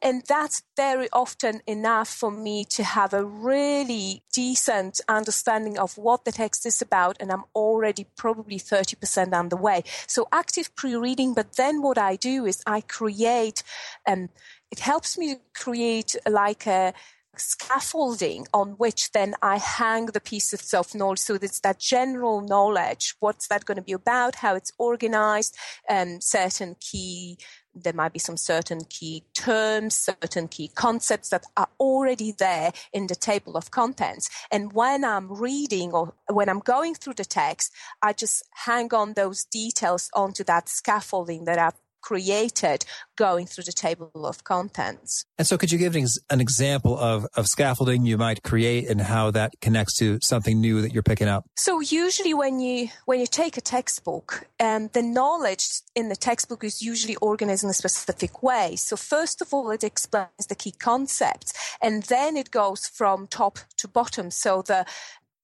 And 0.00 0.22
that's 0.28 0.62
very 0.76 1.08
often 1.12 1.60
enough 1.66 2.08
for 2.08 2.30
me 2.30 2.64
to 2.66 2.84
have 2.84 3.12
a 3.12 3.24
really 3.24 4.22
decent 4.32 5.00
understanding 5.08 5.76
of 5.76 5.98
what 5.98 6.24
the 6.24 6.30
text 6.30 6.64
is 6.66 6.80
about. 6.80 7.16
And 7.18 7.32
I'm 7.32 7.44
already 7.54 8.06
probably 8.16 8.58
30% 8.58 9.32
on 9.32 9.48
the 9.48 9.56
way. 9.56 9.82
So 10.06 10.28
active 10.30 10.74
pre-reading. 10.76 11.34
But 11.34 11.56
then 11.56 11.82
what 11.82 11.98
I 11.98 12.14
do 12.14 12.46
is 12.46 12.62
I 12.64 12.82
create, 12.82 13.64
um, 14.06 14.28
it 14.70 14.80
helps 14.80 15.16
me 15.18 15.36
create 15.54 16.16
like 16.26 16.66
a, 16.66 16.92
scaffolding 17.40 18.46
on 18.52 18.70
which 18.72 19.12
then 19.12 19.34
I 19.42 19.58
hang 19.58 20.06
the 20.06 20.20
pieces 20.20 20.74
of 20.74 20.94
knowledge. 20.94 21.20
So 21.20 21.34
it's 21.34 21.60
that 21.60 21.78
general 21.78 22.40
knowledge. 22.40 23.14
What's 23.20 23.48
that 23.48 23.64
going 23.64 23.76
to 23.76 23.82
be 23.82 23.92
about? 23.92 24.36
How 24.36 24.54
it's 24.54 24.72
organized? 24.78 25.56
Um, 25.88 26.20
certain 26.20 26.76
key 26.80 27.38
there 27.74 27.92
might 27.92 28.12
be 28.12 28.18
some 28.18 28.36
certain 28.36 28.84
key 28.84 29.22
terms, 29.34 29.94
certain 29.94 30.48
key 30.48 30.68
concepts 30.74 31.28
that 31.28 31.44
are 31.56 31.68
already 31.78 32.32
there 32.32 32.72
in 32.92 33.06
the 33.06 33.14
table 33.14 33.56
of 33.56 33.70
contents. 33.70 34.28
And 34.50 34.72
when 34.72 35.04
I'm 35.04 35.32
reading 35.32 35.92
or 35.92 36.14
when 36.28 36.48
I'm 36.48 36.58
going 36.58 36.94
through 36.94 37.14
the 37.14 37.24
text, 37.24 37.72
I 38.02 38.14
just 38.14 38.42
hang 38.64 38.92
on 38.92 39.12
those 39.12 39.44
details 39.44 40.10
onto 40.12 40.42
that 40.44 40.68
scaffolding 40.68 41.44
that 41.44 41.60
I've 41.60 41.78
created 42.00 42.84
going 43.16 43.46
through 43.46 43.64
the 43.64 43.72
table 43.72 44.10
of 44.14 44.44
contents. 44.44 45.24
And 45.36 45.46
so 45.46 45.58
could 45.58 45.72
you 45.72 45.78
give 45.78 45.96
an 46.30 46.40
example 46.40 46.98
of, 46.98 47.26
of 47.36 47.46
scaffolding 47.46 48.06
you 48.06 48.16
might 48.18 48.42
create 48.42 48.88
and 48.88 49.00
how 49.00 49.30
that 49.32 49.52
connects 49.60 49.96
to 49.98 50.18
something 50.22 50.60
new 50.60 50.80
that 50.82 50.92
you're 50.92 51.02
picking 51.02 51.28
up? 51.28 51.44
So 51.56 51.80
usually 51.80 52.34
when 52.34 52.60
you, 52.60 52.88
when 53.06 53.20
you 53.20 53.26
take 53.26 53.56
a 53.56 53.60
textbook, 53.60 54.46
um, 54.60 54.90
the 54.92 55.02
knowledge 55.02 55.66
in 55.94 56.08
the 56.08 56.16
textbook 56.16 56.64
is 56.64 56.82
usually 56.82 57.16
organized 57.16 57.64
in 57.64 57.70
a 57.70 57.74
specific 57.74 58.42
way. 58.42 58.76
So 58.76 58.96
first 58.96 59.42
of 59.42 59.52
all, 59.52 59.70
it 59.70 59.84
explains 59.84 60.46
the 60.48 60.54
key 60.54 60.72
concepts 60.72 61.52
and 61.82 62.04
then 62.04 62.36
it 62.36 62.50
goes 62.50 62.86
from 62.86 63.26
top 63.26 63.58
to 63.78 63.88
bottom. 63.88 64.30
So 64.30 64.62
the, 64.62 64.86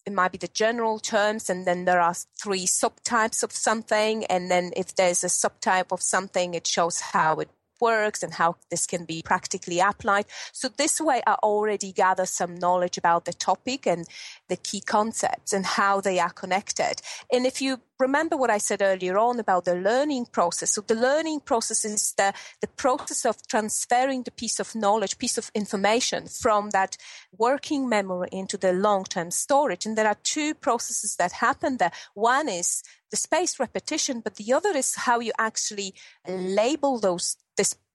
it 0.07 0.13
might 0.13 0.33
be 0.33 0.39
the 0.39 0.49
general 0.49 0.99
terms 0.99 1.49
and 1.49 1.67
then 1.67 1.85
there 1.85 2.01
are 2.01 2.15
three 2.15 2.67
subtypes 2.67 3.43
of 3.43 3.53
something 3.53 4.25
and 4.27 4.51
then 4.51 4.73
if 4.77 4.95
there's 4.95 5.25
a 5.25 5.29
subtype 5.29 5.93
of 5.93 6.03
something 6.03 6.55
it 6.55 6.67
shows 6.67 7.01
how 7.01 7.37
it 7.37 7.49
works 7.81 8.23
and 8.23 8.35
how 8.35 8.57
this 8.71 8.87
can 8.87 9.05
be 9.05 9.23
practically 9.25 9.81
applied. 9.81 10.27
So 10.53 10.69
this 10.69 11.01
way 11.01 11.23
I 11.27 11.35
already 11.43 11.93
gather 11.93 12.27
some 12.27 12.55
knowledge 12.55 12.99
about 12.99 13.25
the 13.25 13.33
topic 13.33 13.87
and 13.87 14.07
the 14.49 14.57
key 14.57 14.81
concepts 14.81 15.53
and 15.53 15.65
how 15.67 16.01
they 16.01 16.19
are 16.19 16.31
connected. 16.31 17.01
And 17.33 17.47
if 17.47 17.61
you 17.61 17.81
remember 17.99 18.37
what 18.37 18.51
I 18.51 18.59
said 18.59 18.83
earlier 18.83 19.19
on 19.19 19.39
about 19.39 19.65
the 19.65 19.75
learning 19.75 20.27
process. 20.27 20.73
So 20.73 20.81
the 20.81 20.95
learning 20.95 21.41
process 21.41 21.85
is 21.85 22.15
the, 22.17 22.33
the 22.61 22.67
process 22.67 23.25
of 23.25 23.47
transferring 23.47 24.25
the 24.25 24.31
piece 24.31 24.59
of 24.59 24.75
knowledge, 24.75 25.19
piece 25.19 25.39
of 25.39 25.51
information 25.55 26.27
from 26.27 26.71
that 26.71 26.97
working 27.37 27.89
memory 27.89 28.29
into 28.33 28.57
the 28.57 28.73
long-term 28.73 29.31
storage. 29.31 29.87
And 29.87 29.97
there 29.97 30.09
are 30.09 30.17
two 30.23 30.55
processes 30.55 31.17
that 31.17 31.33
happen 31.33 31.77
there. 31.77 31.93
One 32.15 32.49
is 32.49 32.83
the 33.11 33.17
spaced 33.17 33.61
repetition, 33.61 34.21
but 34.21 34.37
the 34.37 34.53
other 34.53 34.71
is 34.71 34.97
how 34.97 35.21
you 35.21 35.33
actually 35.39 35.95
label 36.27 36.99
those 36.99 37.37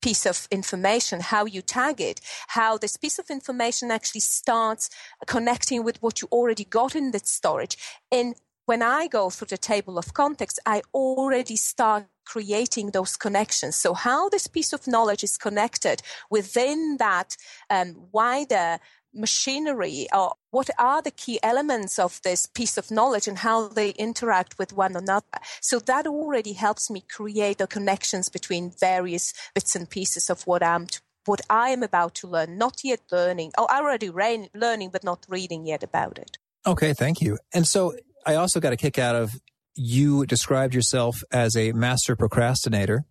piece 0.02 0.26
of 0.26 0.48
information, 0.52 1.20
how 1.20 1.46
you 1.46 1.62
tag 1.62 2.00
it, 2.02 2.22
how 2.50 2.78
this 2.78 2.98
piece 2.98 3.20
of 3.20 3.30
information 3.30 3.92
actually 3.92 4.22
starts 4.22 4.90
connecting 5.28 5.84
with 5.84 6.02
what 6.02 6.22
you 6.22 6.28
already 6.32 6.66
got 6.66 6.96
in 6.96 7.12
that 7.12 7.28
storage. 7.28 7.78
And 8.12 8.36
when 8.66 8.84
I 8.84 9.08
go 9.08 9.32
through 9.32 9.48
the 9.48 9.58
table 9.58 9.98
of 9.98 10.14
context, 10.14 10.60
I 10.64 10.84
already 10.94 11.56
start 11.56 12.06
creating 12.24 12.92
those 12.92 13.18
connections. 13.18 13.76
So 13.76 13.96
how 13.96 14.30
this 14.30 14.46
piece 14.46 14.74
of 14.74 14.86
knowledge 14.88 15.24
is 15.24 15.38
connected 15.38 16.04
within 16.30 16.98
that 17.00 17.36
um, 17.72 17.96
wider 18.12 18.78
machinery 19.14 20.08
or 20.14 20.34
what 20.52 20.70
are 20.78 21.02
the 21.02 21.12
key 21.12 21.40
elements 21.44 22.00
of 22.00 22.22
this 22.24 22.46
piece 22.46 22.78
of 22.78 22.92
knowledge 22.92 23.28
and 23.28 23.40
how 23.40 23.68
they 23.68 23.90
interact 23.92 24.58
with 24.58 24.74
one 24.74 24.96
another. 24.96 25.26
So 25.62 25.80
that 25.80 26.08
already 26.08 26.54
helps 26.54 26.90
me 26.90 27.02
create 27.02 27.58
the 27.58 27.68
connections 27.68 28.30
between 28.30 28.72
various 28.72 29.34
bits 29.54 29.76
and 29.76 29.90
pieces 29.90 30.30
of 30.30 30.46
what 30.48 30.64
I'm 30.64 30.88
to, 30.88 31.02
what 31.26 31.42
I 31.50 31.70
am 31.70 31.84
about 31.84 32.16
to 32.16 32.28
learn, 32.28 32.58
not 32.58 32.84
yet 32.84 33.02
learning, 33.12 33.52
oh, 33.58 33.64
or 33.64 33.72
already 33.72 34.10
re- 34.10 34.50
learning, 34.54 34.90
but 34.92 35.04
not 35.04 35.26
reading 35.30 35.66
yet 35.66 35.84
about 35.84 36.18
it. 36.18 36.38
Okay, 36.66 36.94
thank 36.94 37.22
you. 37.22 37.38
And 37.54 37.68
so 37.68 37.96
I 38.26 38.36
also 38.36 38.60
got 38.60 38.74
a 38.74 38.78
kick 38.78 39.00
out 39.00 39.16
of 39.16 39.40
you 39.76 40.26
described 40.26 40.74
yourself 40.74 41.24
as 41.32 41.56
a 41.56 41.72
master 41.72 42.16
procrastinator. 42.16 43.06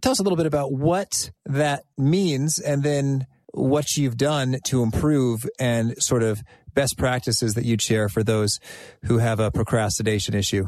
Tell 0.00 0.12
us 0.12 0.18
a 0.18 0.22
little 0.22 0.36
bit 0.36 0.46
about 0.46 0.72
what 0.72 1.30
that 1.46 1.84
means 1.96 2.58
and 2.58 2.82
then 2.82 3.26
what 3.52 3.96
you've 3.96 4.16
done 4.16 4.58
to 4.64 4.82
improve 4.82 5.46
and 5.58 6.00
sort 6.02 6.22
of 6.22 6.42
best 6.74 6.96
practices 6.96 7.54
that 7.54 7.64
you'd 7.64 7.82
share 7.82 8.08
for 8.08 8.22
those 8.22 8.58
who 9.04 9.18
have 9.18 9.40
a 9.40 9.50
procrastination 9.50 10.34
issue. 10.34 10.66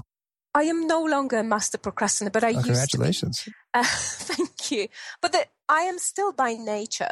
I 0.55 0.65
am 0.65 0.87
no 0.87 1.03
longer 1.03 1.39
a 1.39 1.43
master 1.43 1.79
procrastinator, 1.79 2.31
but 2.31 2.45
I 2.45 2.49
oh, 2.49 2.51
used 2.51 2.65
congratulations. 2.67 3.49
Uh, 3.73 3.83
thank 3.87 4.71
you. 4.71 4.89
But 5.21 5.33
the, 5.33 5.47
I 5.69 5.83
am 5.83 5.99
still 5.99 6.33
by 6.33 6.55
nature, 6.55 7.11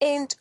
and 0.00 0.34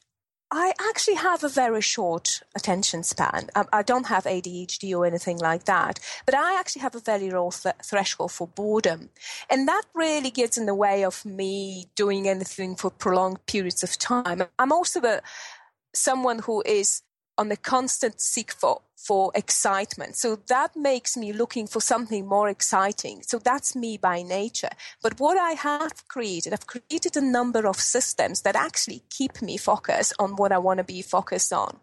I 0.58 0.72
actually 0.89 1.15
have 1.15 1.44
a 1.44 1.50
very 1.50 1.82
short 1.82 2.41
attention 2.56 3.04
span. 3.04 3.50
I, 3.74 3.82
don't 3.82 4.08
have 4.08 4.24
ADHD 4.24 4.98
or 4.98 5.06
anything 5.06 5.38
like 5.38 5.65
that, 5.65 6.00
but 6.26 6.34
I 6.34 6.58
actually 6.58 6.84
have 6.84 6.96
a 6.96 7.02
very 7.02 7.30
low 7.30 7.52
th- 7.52 7.76
threshold 7.84 8.32
for 8.32 8.48
boredom. 8.48 9.10
And 9.50 9.68
that 9.68 9.84
really 9.94 10.32
gets 10.32 10.58
in 10.58 10.65
the 10.65 10.74
way 10.74 11.04
of 11.04 11.26
me 11.26 11.88
doing 11.98 12.30
anything 12.30 12.78
for 12.78 12.89
prolonged 12.89 13.46
periods 13.48 13.84
of 13.84 13.98
time. 13.98 14.44
I'm 14.58 14.72
also 14.72 15.02
a, 15.02 15.22
someone 15.94 16.39
who 16.39 16.63
is 16.65 17.02
on 17.38 17.50
the 17.50 17.58
constant 17.58 18.21
seek 18.21 18.52
for 18.52 18.82
for 19.06 19.32
excitement. 19.36 20.15
So 20.15 20.38
that 20.48 20.76
makes 20.76 21.15
me 21.15 21.32
looking 21.32 21.67
for 21.67 21.80
something 21.80 22.26
more 22.26 22.50
exciting. 22.50 23.21
So 23.21 23.38
that's 23.38 23.76
me 23.76 23.98
by 23.98 24.24
nature. 24.24 24.71
But 25.04 25.19
what 25.19 25.38
I 25.38 25.52
have 25.52 26.08
created, 26.08 26.54
I've 26.54 26.65
created 26.65 27.15
a 27.15 27.21
number 27.21 27.67
of 27.67 27.80
systems 27.80 28.41
that 28.41 28.56
actually 28.56 29.04
keep 29.12 29.43
me 29.43 29.58
focused 29.58 30.13
on 30.17 30.38
what 30.38 30.52
I 30.52 30.58
want 30.58 30.80
to 30.80 30.84
be 30.84 31.04
focused 31.04 31.54
on. 31.54 31.78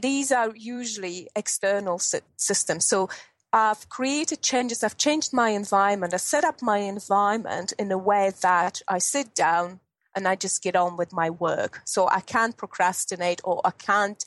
These 0.00 0.32
are 0.32 0.54
usually 0.56 1.28
external 1.36 1.98
systems. 1.98 2.86
So 2.86 3.10
I've 3.52 3.88
created 3.90 4.40
changes. 4.40 4.82
I've 4.82 4.96
changed 4.96 5.32
my 5.34 5.50
environment. 5.50 6.14
I 6.14 6.18
set 6.18 6.44
up 6.44 6.62
my 6.62 6.78
environment 6.78 7.72
in 7.78 7.90
a 7.92 7.98
way 7.98 8.32
that 8.40 8.80
I 8.88 8.98
sit 8.98 9.34
down 9.34 9.80
and 10.14 10.26
I 10.26 10.34
just 10.34 10.62
get 10.62 10.76
on 10.76 10.96
with 10.96 11.12
my 11.12 11.30
work. 11.30 11.80
So 11.84 12.08
I 12.08 12.20
can't 12.20 12.56
procrastinate 12.56 13.40
or 13.44 13.60
I 13.64 13.70
can't 13.70 14.24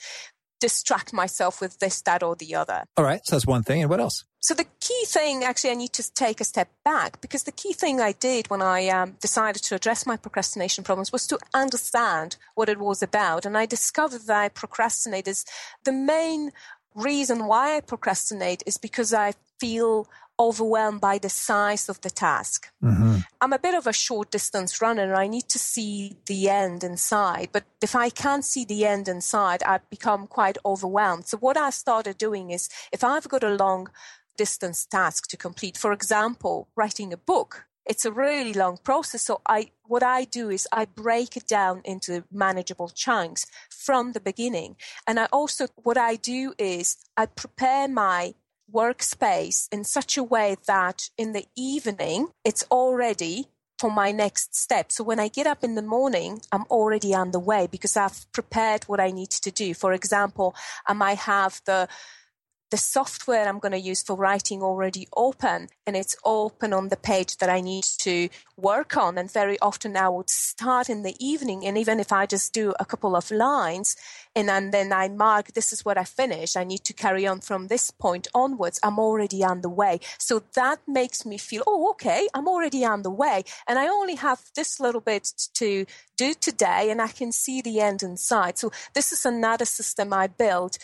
distract 0.61 1.11
myself 1.11 1.59
with 1.59 1.79
this, 1.79 2.01
that, 2.03 2.23
or 2.23 2.37
the 2.37 2.55
other. 2.55 2.85
All 2.95 3.03
right. 3.03 3.19
So 3.25 3.35
that's 3.35 3.45
one 3.45 3.63
thing. 3.63 3.81
And 3.81 3.89
what 3.89 3.99
else? 3.99 4.23
So 4.39 4.53
the 4.53 4.65
key 4.79 5.03
thing, 5.05 5.43
actually, 5.43 5.71
I 5.71 5.75
need 5.75 5.93
to 5.93 6.13
take 6.13 6.39
a 6.39 6.45
step 6.45 6.69
back 6.85 7.19
because 7.21 7.43
the 7.43 7.51
key 7.51 7.73
thing 7.73 7.99
I 7.99 8.13
did 8.13 8.49
when 8.49 8.61
I 8.61 8.87
um, 8.87 9.17
decided 9.19 9.61
to 9.63 9.75
address 9.75 10.05
my 10.05 10.17
procrastination 10.17 10.83
problems 10.83 11.11
was 11.11 11.27
to 11.27 11.37
understand 11.53 12.37
what 12.55 12.69
it 12.69 12.79
was 12.79 13.03
about. 13.03 13.45
And 13.45 13.57
I 13.57 13.65
discovered 13.65 14.21
that 14.27 14.37
I 14.37 14.49
procrastinate 14.49 15.27
is 15.27 15.45
the 15.83 15.91
main 15.91 16.51
reason 16.95 17.45
why 17.45 17.77
I 17.77 17.81
procrastinate 17.81 18.63
is 18.65 18.77
because 18.77 19.13
I 19.13 19.33
feel 19.59 20.07
overwhelmed 20.41 20.99
by 20.99 21.19
the 21.19 21.29
size 21.29 21.87
of 21.87 22.01
the 22.01 22.09
task. 22.09 22.67
Mm-hmm. 22.83 23.17
I'm 23.39 23.53
a 23.53 23.59
bit 23.59 23.75
of 23.75 23.85
a 23.85 23.93
short 23.93 24.31
distance 24.31 24.81
runner 24.81 25.03
and 25.03 25.15
I 25.25 25.27
need 25.27 25.47
to 25.49 25.59
see 25.59 26.17
the 26.25 26.49
end 26.49 26.83
inside. 26.83 27.49
But 27.51 27.65
if 27.81 27.95
I 27.95 28.09
can't 28.09 28.43
see 28.43 28.65
the 28.65 28.85
end 28.85 29.07
inside, 29.07 29.61
I 29.63 29.79
become 29.89 30.25
quite 30.25 30.57
overwhelmed. 30.65 31.27
So 31.27 31.37
what 31.37 31.57
I 31.57 31.69
started 31.69 32.17
doing 32.17 32.49
is 32.49 32.69
if 32.91 33.03
I've 33.03 33.29
got 33.29 33.43
a 33.43 33.55
long 33.65 33.89
distance 34.35 34.85
task 34.85 35.27
to 35.27 35.37
complete, 35.37 35.77
for 35.77 35.93
example, 35.93 36.67
writing 36.75 37.13
a 37.13 37.17
book, 37.17 37.65
it's 37.85 38.05
a 38.05 38.11
really 38.11 38.53
long 38.53 38.77
process. 38.83 39.23
So 39.23 39.41
I, 39.47 39.71
what 39.83 40.03
I 40.03 40.23
do 40.23 40.49
is 40.49 40.67
I 40.71 40.85
break 40.85 41.37
it 41.37 41.47
down 41.47 41.81
into 41.83 42.23
manageable 42.31 42.89
chunks 42.89 43.45
from 43.69 44.13
the 44.13 44.19
beginning. 44.19 44.75
And 45.07 45.19
I 45.19 45.25
also, 45.31 45.67
what 45.75 45.97
I 45.97 46.15
do 46.15 46.53
is 46.57 46.97
I 47.15 47.25
prepare 47.27 47.87
my 47.87 48.33
workspace 48.73 49.67
in 49.71 49.83
such 49.83 50.17
a 50.17 50.23
way 50.23 50.55
that 50.67 51.09
in 51.17 51.33
the 51.33 51.45
evening 51.55 52.29
it's 52.43 52.63
already 52.71 53.47
for 53.79 53.89
my 53.91 54.11
next 54.11 54.55
step. 54.55 54.91
So 54.91 55.03
when 55.03 55.19
I 55.19 55.27
get 55.27 55.47
up 55.47 55.63
in 55.63 55.73
the 55.73 55.81
morning, 55.81 56.41
I'm 56.51 56.65
already 56.69 57.15
on 57.15 57.31
the 57.31 57.39
way 57.39 57.67
because 57.69 57.97
I've 57.97 58.31
prepared 58.31 58.83
what 58.83 58.99
I 58.99 59.09
need 59.09 59.31
to 59.31 59.49
do. 59.49 59.73
For 59.73 59.91
example, 59.91 60.55
I 60.85 60.93
might 60.93 61.17
have 61.17 61.61
the 61.65 61.87
the 62.71 62.77
software 62.77 63.47
I'm 63.47 63.59
going 63.59 63.73
to 63.73 63.77
use 63.77 64.01
for 64.01 64.15
writing 64.15 64.63
already 64.63 65.07
open 65.15 65.67
and 65.85 65.95
it's 65.95 66.15
open 66.23 66.71
on 66.71 66.87
the 66.87 66.95
page 66.95 67.37
that 67.37 67.49
I 67.49 67.59
need 67.59 67.83
to 67.99 68.29
work 68.55 68.95
on. 68.95 69.17
And 69.17 69.31
very 69.31 69.59
often 69.59 69.97
I 69.97 70.07
would 70.07 70.29
start 70.29 70.89
in 70.89 71.03
the 71.03 71.15
evening. 71.19 71.65
And 71.65 71.77
even 71.77 71.99
if 71.99 72.13
I 72.13 72.25
just 72.25 72.53
do 72.53 72.73
a 72.79 72.85
couple 72.85 73.15
of 73.15 73.29
lines 73.29 73.97
and, 74.35 74.49
and 74.49 74.73
then 74.73 74.93
I 74.93 75.09
mark, 75.09 75.51
this 75.51 75.73
is 75.73 75.83
what 75.83 75.97
I 75.97 76.05
finished. 76.05 76.55
I 76.55 76.63
need 76.63 76.85
to 76.85 76.93
carry 76.93 77.27
on 77.27 77.41
from 77.41 77.67
this 77.67 77.91
point 77.91 78.29
onwards. 78.33 78.79
I'm 78.81 78.99
already 78.99 79.43
on 79.43 79.61
the 79.61 79.69
way. 79.69 79.99
So 80.17 80.41
that 80.55 80.79
makes 80.87 81.25
me 81.25 81.37
feel, 81.37 81.63
oh, 81.67 81.91
okay, 81.91 82.29
I'm 82.33 82.47
already 82.47 82.85
on 82.85 83.01
the 83.01 83.11
way. 83.11 83.43
And 83.67 83.79
I 83.79 83.87
only 83.87 84.15
have 84.15 84.39
this 84.55 84.79
little 84.79 85.01
bit 85.01 85.33
to 85.55 85.85
do 86.17 86.33
today 86.33 86.89
and 86.89 87.01
I 87.01 87.09
can 87.09 87.33
see 87.33 87.61
the 87.61 87.81
end 87.81 88.01
in 88.01 88.15
sight. 88.15 88.59
So 88.59 88.71
this 88.93 89.11
is 89.11 89.25
another 89.25 89.65
system 89.65 90.13
I 90.13 90.27
built 90.27 90.77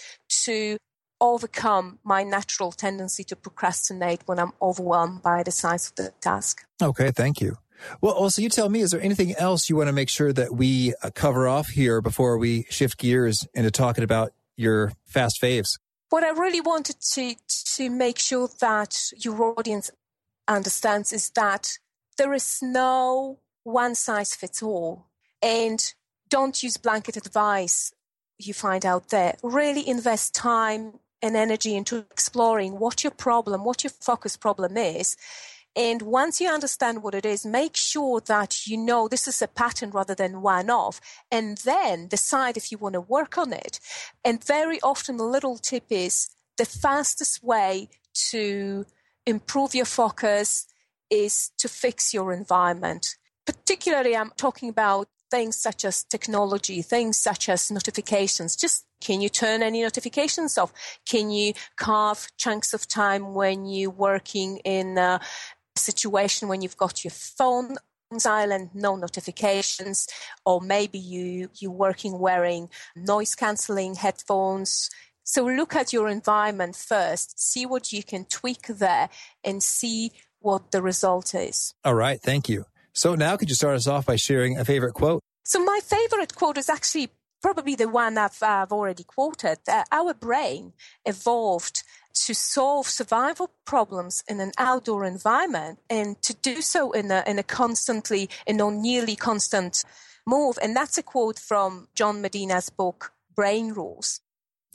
to 0.44 0.78
overcome 1.20 2.00
my 2.04 2.24
natural 2.24 2.72
tendency 2.72 3.24
to 3.26 3.36
procrastinate 3.36 4.22
when 4.26 4.40
I'm 4.40 4.54
overwhelmed 4.62 5.22
by 5.22 5.44
the 5.44 5.52
size 5.52 5.90
of 5.90 5.96
the 5.96 6.14
task. 6.22 6.66
Okay, 6.82 7.12
thank 7.12 7.42
you. 7.42 7.58
Well, 8.02 8.14
also, 8.14 8.42
you 8.42 8.50
tell 8.50 8.70
me, 8.70 8.82
is 8.82 8.92
there 8.92 9.02
anything 9.02 9.36
else 9.36 9.70
you 9.70 9.76
want 9.76 9.88
to 9.88 9.94
make 9.94 10.10
sure 10.10 10.34
that 10.34 10.54
we 10.54 10.94
uh, 11.04 11.12
cover 11.14 11.48
off 11.48 11.68
here 11.68 12.02
before 12.02 12.38
we 12.38 12.66
shift 12.70 12.98
gears 12.98 13.48
into 13.54 13.72
talking 13.72 14.04
about 14.04 14.34
your 14.56 14.94
fast 15.06 15.42
faves? 15.42 15.78
What 16.10 16.24
I 16.24 16.30
really 16.30 16.62
wanted 16.62 17.00
to, 17.14 17.36
to 17.76 17.90
make 17.90 18.18
sure 18.18 18.50
that 18.62 19.12
your 19.18 19.54
audience 19.58 19.92
understands 20.48 21.12
is 21.12 21.30
that 21.32 21.78
there 22.18 22.34
is 22.34 22.60
no 22.62 23.40
one 23.64 23.94
size 23.94 24.34
fits 24.34 24.64
all. 24.64 25.08
And 25.42 25.94
don't 26.30 26.64
use 26.64 26.78
blanket 26.78 27.18
advice 27.18 27.94
you 28.40 28.54
find 28.54 28.86
out 28.86 29.10
there. 29.10 29.36
Really 29.44 29.88
invest 29.88 30.34
time 30.34 31.00
and 31.22 31.36
energy 31.36 31.76
into 31.76 31.98
exploring 31.98 32.80
what 32.80 33.04
your 33.04 33.12
problem, 33.12 33.64
what 33.64 33.84
your 33.84 33.92
focus 33.92 34.38
problem 34.38 34.78
is. 34.78 35.16
And 35.76 36.02
once 36.02 36.42
you 36.42 36.50
understand 36.50 37.04
what 37.04 37.14
it 37.14 37.26
is, 37.26 37.46
make 37.46 37.76
sure 37.76 38.20
that 38.22 38.66
you 38.66 38.78
know 38.78 39.08
this 39.08 39.28
is 39.28 39.42
a 39.44 39.48
pattern 39.48 39.92
rather 39.92 40.16
than 40.16 40.42
one 40.42 40.72
off, 40.72 41.00
and 41.32 41.58
then 41.60 42.08
decide 42.08 42.58
if 42.58 42.72
you 42.72 42.80
want 42.80 42.94
to 42.94 43.02
work 43.02 43.38
on 43.38 43.54
it. 43.54 43.80
And 44.26 44.44
very 44.44 44.82
often, 44.82 45.20
a 45.20 45.24
little 45.24 45.58
tip 45.58 45.86
is 45.92 46.30
the 46.58 46.66
fastest 46.66 47.44
way 47.44 47.90
to 48.32 48.86
improve 49.28 49.76
your 49.76 49.86
focus 49.86 50.66
is 51.12 51.52
to 51.60 51.68
fix 51.68 52.12
your 52.12 52.34
environment. 52.34 53.16
Particularly, 53.46 54.16
I'm 54.16 54.32
talking 54.36 54.70
about 54.70 55.10
things 55.30 55.56
such 55.56 55.86
as 55.86 56.04
technology, 56.04 56.82
things 56.82 57.18
such 57.18 57.50
as 57.50 57.72
notifications. 57.72 58.56
Just 58.56 58.86
can 59.02 59.22
you 59.22 59.30
turn 59.30 59.62
any 59.62 59.84
notifications 59.84 60.58
off? 60.58 60.74
Can 61.06 61.30
you 61.30 61.54
carve 61.76 62.28
chunks 62.38 62.74
of 62.74 62.88
time 62.88 63.34
when 63.34 63.66
you're 63.66 63.90
working 63.90 64.58
in 64.58 64.98
a 64.98 65.20
situation 65.76 66.48
when 66.48 66.62
you've 66.62 66.78
got 66.78 67.04
your 67.04 67.12
phone 67.12 67.76
silent, 68.18 68.74
no 68.74 68.96
notifications, 68.96 70.08
or 70.46 70.62
maybe 70.62 70.98
you 70.98 71.50
you're 71.60 71.72
working 71.72 72.20
wearing 72.20 72.70
noise 72.96 73.36
cancelling 73.36 73.96
headphones. 73.96 74.90
So 75.24 75.46
look 75.46 75.76
at 75.76 75.92
your 75.92 76.08
environment 76.08 76.76
first, 76.76 77.38
see 77.38 77.66
what 77.66 77.92
you 77.92 78.02
can 78.02 78.24
tweak 78.26 78.68
there, 78.68 79.10
and 79.44 79.62
see 79.62 80.14
what 80.40 80.72
the 80.72 80.82
result 80.82 81.36
is. 81.36 81.74
All 81.84 81.96
right, 81.96 82.22
thank 82.22 82.48
you. 82.48 82.66
So 82.98 83.14
now 83.14 83.38
could 83.38 83.48
you 83.48 83.54
start 83.54 83.76
us 83.76 83.86
off 83.86 84.08
by 84.08 84.16
sharing 84.16 84.58
a 84.58 84.66
favorite 84.66 84.94
quote? 84.94 85.22
So 85.44 85.64
my 85.64 85.80
favorite 85.84 86.34
quote 86.34 86.58
is 86.58 86.68
actually 86.68 87.10
probably 87.44 87.76
the 87.76 87.88
one 87.88 88.18
I've, 88.18 88.42
I've 88.42 88.72
already 88.72 89.04
quoted. 89.04 89.60
Uh, 89.68 89.84
our 89.92 90.16
brain 90.16 90.74
evolved 91.06 91.84
to 92.26 92.34
solve 92.34 92.88
survival 92.88 93.52
problems 93.66 94.24
in 94.28 94.40
an 94.40 94.52
outdoor 94.58 95.06
environment 95.06 95.78
and 95.92 96.20
to 96.24 96.34
do 96.34 96.60
so 96.64 96.92
in 96.92 97.12
a, 97.12 97.24
in 97.28 97.38
a 97.38 97.44
constantly, 97.44 98.32
in 98.48 98.60
a 98.60 98.72
nearly 98.72 99.16
constant 99.16 99.86
move. 100.26 100.58
And 100.60 100.76
that's 100.76 100.98
a 100.98 101.04
quote 101.04 101.38
from 101.38 101.90
John 101.94 102.20
Medina's 102.20 102.72
book, 102.72 103.14
Brain 103.36 103.74
Rules. 103.74 104.22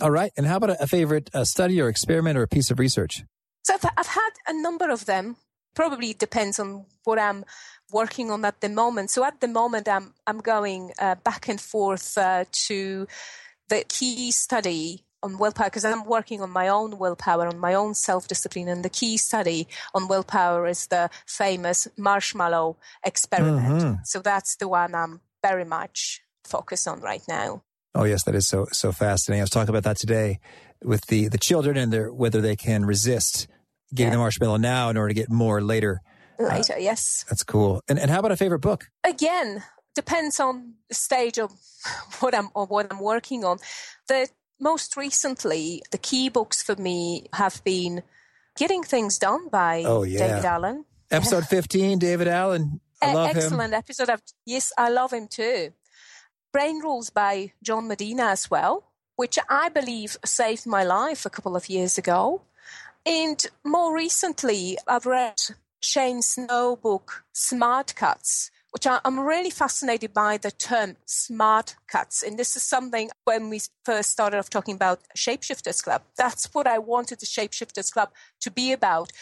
All 0.00 0.12
right. 0.12 0.30
And 0.36 0.46
how 0.46 0.58
about 0.58 0.70
a, 0.70 0.84
a 0.84 0.86
favorite 0.86 1.28
uh, 1.34 1.42
study 1.42 1.80
or 1.80 1.88
experiment 1.88 2.38
or 2.38 2.44
a 2.44 2.48
piece 2.48 2.70
of 2.70 2.78
research? 2.78 3.24
So 3.64 3.74
I've, 3.74 3.84
I've 3.96 4.06
had 4.06 4.30
a 4.46 4.52
number 4.52 4.90
of 4.90 5.06
them 5.06 5.38
probably 5.74 6.12
depends 6.12 6.58
on 6.58 6.86
what 7.04 7.18
I'm 7.18 7.44
working 7.90 8.30
on 8.30 8.44
at 8.44 8.60
the 8.60 8.68
moment. 8.68 9.10
So 9.10 9.24
at 9.24 9.40
the 9.40 9.48
moment, 9.48 9.88
I'm 9.88 10.14
I'm 10.26 10.38
going 10.38 10.92
uh, 10.98 11.16
back 11.16 11.48
and 11.48 11.60
forth 11.60 12.16
uh, 12.18 12.44
to 12.68 13.06
the 13.68 13.84
key 13.88 14.30
study 14.30 15.04
on 15.22 15.38
willpower 15.38 15.66
because 15.66 15.84
I'm 15.84 16.04
working 16.04 16.40
on 16.42 16.50
my 16.50 16.68
own 16.68 16.98
willpower, 16.98 17.46
on 17.46 17.58
my 17.58 17.74
own 17.74 17.94
self 17.94 18.28
discipline. 18.28 18.68
And 18.68 18.84
the 18.84 18.90
key 18.90 19.16
study 19.16 19.68
on 19.94 20.08
willpower 20.08 20.66
is 20.66 20.86
the 20.88 21.10
famous 21.26 21.88
marshmallow 21.96 22.76
experiment. 23.04 23.82
Mm-hmm. 23.82 23.94
So 24.04 24.20
that's 24.20 24.56
the 24.56 24.68
one 24.68 24.94
I'm 24.94 25.20
very 25.42 25.64
much 25.64 26.22
focused 26.44 26.88
on 26.88 27.00
right 27.00 27.22
now. 27.28 27.62
Oh 27.94 28.04
yes, 28.04 28.24
that 28.24 28.34
is 28.34 28.48
so 28.48 28.66
so 28.72 28.92
fascinating. 28.92 29.40
I 29.40 29.44
was 29.44 29.50
talking 29.50 29.68
about 29.68 29.84
that 29.84 29.98
today 29.98 30.40
with 30.82 31.06
the 31.06 31.28
the 31.28 31.38
children 31.38 31.76
and 31.76 31.92
their 31.92 32.12
whether 32.12 32.40
they 32.40 32.56
can 32.56 32.84
resist 32.84 33.46
getting 33.94 34.12
yeah. 34.12 34.16
the 34.16 34.18
marshmallow 34.18 34.56
now 34.56 34.90
in 34.90 34.96
order 34.96 35.08
to 35.08 35.14
get 35.14 35.30
more 35.30 35.60
later. 35.60 36.00
Later, 36.38 36.74
uh, 36.74 36.78
yes. 36.78 37.24
That's 37.28 37.44
cool. 37.44 37.82
And 37.88 37.98
and 37.98 38.10
how 38.10 38.18
about 38.18 38.32
a 38.32 38.36
favorite 38.36 38.60
book? 38.60 38.90
Again, 39.04 39.62
depends 39.94 40.40
on 40.40 40.74
the 40.88 40.94
stage 40.94 41.38
of 41.38 41.52
what 42.20 42.34
I'm 42.34 42.48
or 42.54 42.66
what 42.66 42.86
I'm 42.90 43.00
working 43.00 43.44
on. 43.44 43.58
The 44.08 44.28
most 44.60 44.96
recently, 44.96 45.82
the 45.90 45.98
key 45.98 46.28
books 46.28 46.62
for 46.62 46.76
me 46.76 47.26
have 47.34 47.62
been 47.64 48.02
Getting 48.56 48.82
Things 48.82 49.18
Done 49.18 49.48
by 49.48 49.82
oh, 49.84 50.04
yeah. 50.04 50.26
David 50.26 50.44
Allen. 50.44 50.84
Episode 51.10 51.46
15, 51.46 51.98
David 51.98 52.28
Allen. 52.28 52.80
I 53.02 53.12
love 53.12 53.36
Excellent 53.36 53.72
him. 53.72 53.78
episode. 53.78 54.08
Of, 54.08 54.22
yes, 54.46 54.72
I 54.78 54.88
love 54.88 55.12
him 55.12 55.26
too. 55.26 55.72
Brain 56.52 56.78
Rules 56.78 57.10
by 57.10 57.52
John 57.62 57.88
Medina 57.88 58.26
as 58.26 58.50
well, 58.50 58.92
which 59.16 59.38
I 59.48 59.68
believe 59.68 60.16
saved 60.24 60.66
my 60.66 60.84
life 60.84 61.26
a 61.26 61.30
couple 61.30 61.56
of 61.56 61.68
years 61.68 61.98
ago. 61.98 62.42
And 63.04 63.44
more 63.64 63.94
recently, 63.94 64.78
I've 64.86 65.06
read 65.06 65.38
Shane 65.80 66.22
Snow 66.22 66.76
book, 66.76 67.24
Smart 67.32 67.94
Cuts, 67.96 68.50
which 68.70 68.86
I, 68.86 69.00
am 69.04 69.20
really 69.20 69.50
fascinated 69.50 70.14
by 70.14 70.38
the 70.38 70.50
term 70.50 70.96
smart 71.04 71.76
cuts. 71.88 72.22
And 72.22 72.38
this 72.38 72.56
is 72.56 72.62
something 72.62 73.10
when 73.24 73.50
we 73.50 73.60
first 73.84 74.10
started 74.10 74.38
off 74.38 74.48
talking 74.48 74.74
about 74.74 75.00
Shapeshifters 75.16 75.82
Club, 75.82 76.02
that's 76.16 76.46
what 76.54 76.66
I 76.66 76.78
wanted 76.78 77.20
the 77.20 77.26
Shapeshifters 77.26 77.92
Club 77.92 78.10
to 78.40 78.50
be 78.50 78.72
about, 78.72 79.12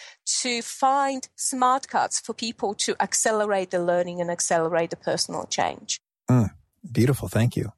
to 0.43 0.63
find 0.63 1.29
smart 1.35 1.89
cuts 1.89 2.21
for 2.21 2.35
people 2.35 2.75
to 2.75 2.95
accelerate 3.01 3.71
the 3.71 3.83
learning 3.83 4.21
and 4.21 4.31
accelerate 4.31 4.91
the 4.91 4.97
personal 4.97 5.47
change. 5.47 5.99
Mm, 6.31 6.51
beautiful. 6.91 7.29
Thank 7.29 7.57
you. 7.57 7.73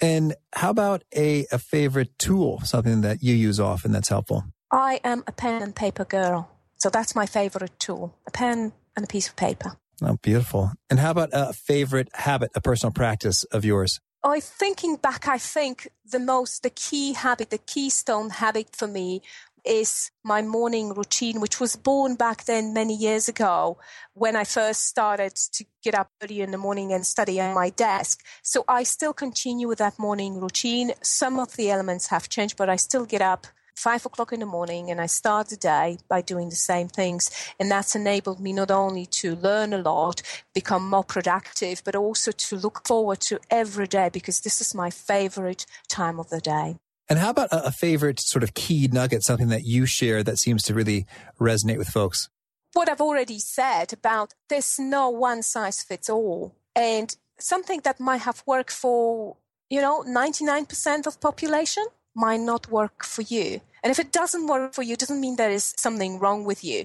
And 0.00 0.34
how 0.54 0.70
about 0.70 1.02
a, 1.14 1.46
a 1.52 1.58
favorite 1.58 2.18
tool, 2.18 2.60
something 2.64 3.02
that 3.02 3.22
you 3.22 3.34
use 3.34 3.60
often 3.60 3.92
that's 3.92 4.08
helpful? 4.08 4.44
I 4.70 5.00
am 5.02 5.24
a 5.26 5.32
pen 5.32 5.62
and 5.62 5.74
paper 5.74 6.04
girl. 6.04 6.50
So 6.76 6.90
that's 6.90 7.14
my 7.14 7.26
favorite 7.26 7.78
tool 7.78 8.14
a 8.26 8.30
pen 8.30 8.72
and 8.96 9.04
a 9.04 9.08
piece 9.08 9.28
of 9.28 9.36
paper. 9.36 9.72
Oh, 10.02 10.16
beautiful. 10.22 10.72
And 10.88 10.98
how 10.98 11.10
about 11.10 11.30
a 11.32 11.52
favorite 11.52 12.08
habit, 12.14 12.50
a 12.54 12.60
personal 12.60 12.92
practice 12.92 13.44
of 13.44 13.64
yours? 13.64 14.00
I 14.22 14.40
thinking 14.40 14.96
back, 14.96 15.28
I 15.28 15.38
think 15.38 15.88
the 16.04 16.18
most, 16.18 16.62
the 16.62 16.70
key 16.70 17.14
habit, 17.14 17.50
the 17.50 17.58
keystone 17.58 18.30
habit 18.30 18.76
for 18.76 18.86
me 18.86 19.22
is 19.64 20.10
my 20.24 20.40
morning 20.40 20.94
routine, 20.94 21.40
which 21.40 21.60
was 21.60 21.76
born 21.76 22.14
back 22.14 22.44
then 22.44 22.72
many 22.72 22.94
years 22.94 23.28
ago 23.28 23.78
when 24.14 24.36
I 24.36 24.44
first 24.44 24.86
started 24.86 25.34
to 25.34 25.64
get 25.82 25.94
up 25.94 26.10
early 26.22 26.40
in 26.40 26.50
the 26.50 26.58
morning 26.58 26.92
and 26.92 27.04
study 27.04 27.40
at 27.40 27.54
my 27.54 27.70
desk. 27.70 28.24
So 28.42 28.64
I 28.68 28.84
still 28.84 29.12
continue 29.12 29.68
with 29.68 29.78
that 29.78 29.98
morning 29.98 30.40
routine. 30.40 30.92
Some 31.02 31.38
of 31.38 31.56
the 31.56 31.70
elements 31.70 32.06
have 32.08 32.28
changed, 32.28 32.56
but 32.56 32.70
I 32.70 32.76
still 32.76 33.04
get 33.04 33.20
up 33.20 33.46
five 33.80 34.04
o'clock 34.04 34.32
in 34.32 34.40
the 34.40 34.46
morning 34.46 34.90
and 34.90 35.00
I 35.00 35.06
start 35.06 35.48
the 35.48 35.56
day 35.56 35.98
by 36.08 36.20
doing 36.20 36.50
the 36.50 36.56
same 36.56 36.88
things. 36.88 37.30
And 37.58 37.70
that's 37.70 37.96
enabled 37.96 38.38
me 38.38 38.52
not 38.52 38.70
only 38.70 39.06
to 39.06 39.34
learn 39.36 39.72
a 39.72 39.78
lot, 39.78 40.20
become 40.54 40.88
more 40.88 41.04
productive, 41.04 41.82
but 41.82 41.96
also 41.96 42.30
to 42.30 42.56
look 42.56 42.86
forward 42.86 43.20
to 43.20 43.40
every 43.50 43.86
day 43.86 44.10
because 44.12 44.40
this 44.40 44.60
is 44.60 44.74
my 44.74 44.90
favorite 44.90 45.64
time 45.88 46.20
of 46.20 46.28
the 46.28 46.40
day. 46.40 46.76
And 47.08 47.18
how 47.18 47.30
about 47.30 47.48
a 47.50 47.72
favorite 47.72 48.20
sort 48.20 48.44
of 48.44 48.54
key 48.54 48.88
nugget, 48.92 49.24
something 49.24 49.48
that 49.48 49.64
you 49.64 49.86
share 49.86 50.22
that 50.22 50.38
seems 50.38 50.62
to 50.64 50.74
really 50.74 51.06
resonate 51.40 51.78
with 51.78 51.88
folks? 51.88 52.28
What 52.74 52.88
I've 52.88 53.00
already 53.00 53.40
said 53.40 53.92
about 53.92 54.34
there's 54.48 54.78
no 54.78 55.08
one 55.08 55.42
size 55.42 55.82
fits 55.82 56.08
all. 56.08 56.54
And 56.76 57.16
something 57.38 57.80
that 57.84 57.98
might 57.98 58.20
have 58.20 58.44
worked 58.46 58.70
for, 58.70 59.36
you 59.70 59.80
know, 59.80 60.04
99% 60.06 61.06
of 61.06 61.20
population 61.20 61.84
might 62.14 62.40
not 62.40 62.70
work 62.70 63.04
for 63.04 63.22
you. 63.22 63.60
And 63.82 63.90
if 63.90 63.98
it 63.98 64.12
doesn't 64.12 64.46
work 64.46 64.74
for 64.74 64.82
you, 64.82 64.94
it 64.94 65.00
doesn't 65.00 65.20
mean 65.20 65.36
there 65.36 65.50
is 65.50 65.74
something 65.76 66.18
wrong 66.18 66.44
with 66.44 66.64
you. 66.64 66.84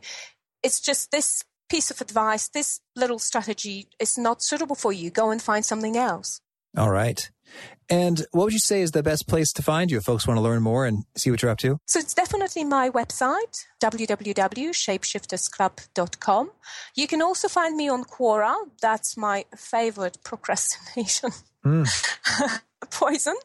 It's 0.63 0.79
just 0.79 1.11
this 1.11 1.43
piece 1.69 1.91
of 1.91 2.01
advice, 2.01 2.47
this 2.47 2.79
little 2.95 3.19
strategy 3.19 3.89
is 3.99 4.17
not 4.17 4.41
suitable 4.41 4.75
for 4.75 4.93
you. 4.93 5.09
Go 5.09 5.31
and 5.31 5.41
find 5.41 5.65
something 5.65 5.97
else. 5.97 6.39
All 6.77 6.91
right. 6.91 7.29
And 7.89 8.25
what 8.31 8.45
would 8.45 8.53
you 8.53 8.59
say 8.59 8.81
is 8.81 8.91
the 8.91 9.03
best 9.03 9.27
place 9.27 9.51
to 9.53 9.61
find 9.61 9.91
you 9.91 9.99
if 9.99 10.05
folks 10.05 10.27
want 10.27 10.39
to 10.39 10.41
learn 10.41 10.63
more 10.63 10.88
and 10.88 11.03
see 11.15 11.29
what 11.29 11.39
you're 11.41 11.51
up 11.51 11.59
to? 11.59 11.77
So 11.85 11.99
it's 11.99 12.15
definitely 12.15 12.63
my 12.63 12.89
website, 12.89 13.65
www.shapeshiftersclub.com. 13.81 16.51
You 16.95 17.07
can 17.07 17.21
also 17.21 17.47
find 17.47 17.77
me 17.77 17.88
on 17.88 18.03
Quora. 18.03 18.55
That's 18.81 19.15
my 19.15 19.45
favorite 19.55 20.17
procrastination 20.23 21.29
mm. 21.63 21.88
poison. 22.89 23.35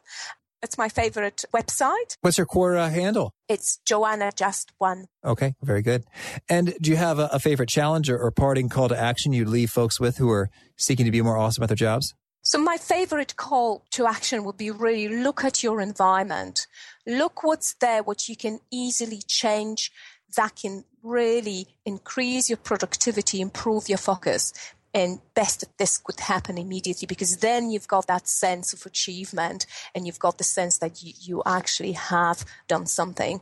It's 0.62 0.76
my 0.76 0.90
favorite 0.90 1.44
website. 1.54 2.16
What's 2.20 2.36
your 2.36 2.46
Quora 2.46 2.86
uh, 2.86 2.90
handle? 2.90 3.32
It's 3.48 3.78
Joanna 3.86 4.30
Jast 4.34 4.72
One. 4.78 5.06
Okay, 5.24 5.54
very 5.62 5.80
good. 5.80 6.04
And 6.50 6.74
do 6.80 6.90
you 6.90 6.96
have 6.96 7.18
a, 7.18 7.30
a 7.32 7.38
favorite 7.38 7.70
challenge 7.70 8.10
or, 8.10 8.18
or 8.18 8.30
parting 8.30 8.68
call 8.68 8.88
to 8.88 8.98
action 8.98 9.32
you'd 9.32 9.48
leave 9.48 9.70
folks 9.70 9.98
with 9.98 10.18
who 10.18 10.30
are 10.30 10.50
seeking 10.76 11.06
to 11.06 11.12
be 11.12 11.22
more 11.22 11.38
awesome 11.38 11.62
at 11.62 11.70
their 11.70 11.76
jobs? 11.76 12.14
So 12.42 12.58
my 12.58 12.76
favorite 12.76 13.36
call 13.36 13.84
to 13.92 14.06
action 14.06 14.44
would 14.44 14.56
be 14.56 14.70
really 14.70 15.08
look 15.08 15.44
at 15.44 15.62
your 15.62 15.80
environment. 15.80 16.66
Look 17.06 17.42
what's 17.42 17.74
there, 17.80 18.02
what 18.02 18.28
you 18.28 18.36
can 18.36 18.60
easily 18.70 19.22
change 19.26 19.90
that 20.36 20.56
can 20.56 20.84
really 21.02 21.66
increase 21.84 22.48
your 22.48 22.58
productivity, 22.58 23.40
improve 23.40 23.88
your 23.88 23.98
focus. 23.98 24.52
And 24.92 25.20
best 25.34 25.60
that 25.60 25.78
this 25.78 25.98
could 25.98 26.18
happen 26.18 26.58
immediately 26.58 27.06
because 27.06 27.36
then 27.36 27.70
you've 27.70 27.86
got 27.86 28.08
that 28.08 28.26
sense 28.26 28.72
of 28.72 28.84
achievement 28.84 29.66
and 29.94 30.04
you've 30.04 30.18
got 30.18 30.38
the 30.38 30.44
sense 30.44 30.78
that 30.78 31.02
you, 31.02 31.12
you 31.20 31.42
actually 31.46 31.92
have 31.92 32.44
done 32.66 32.86
something 32.86 33.40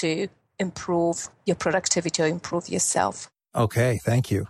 to 0.00 0.28
improve 0.58 1.28
your 1.46 1.56
productivity 1.56 2.22
or 2.22 2.26
improve 2.26 2.68
yourself. 2.68 3.30
Okay, 3.54 3.98
thank 4.04 4.30
you. 4.30 4.46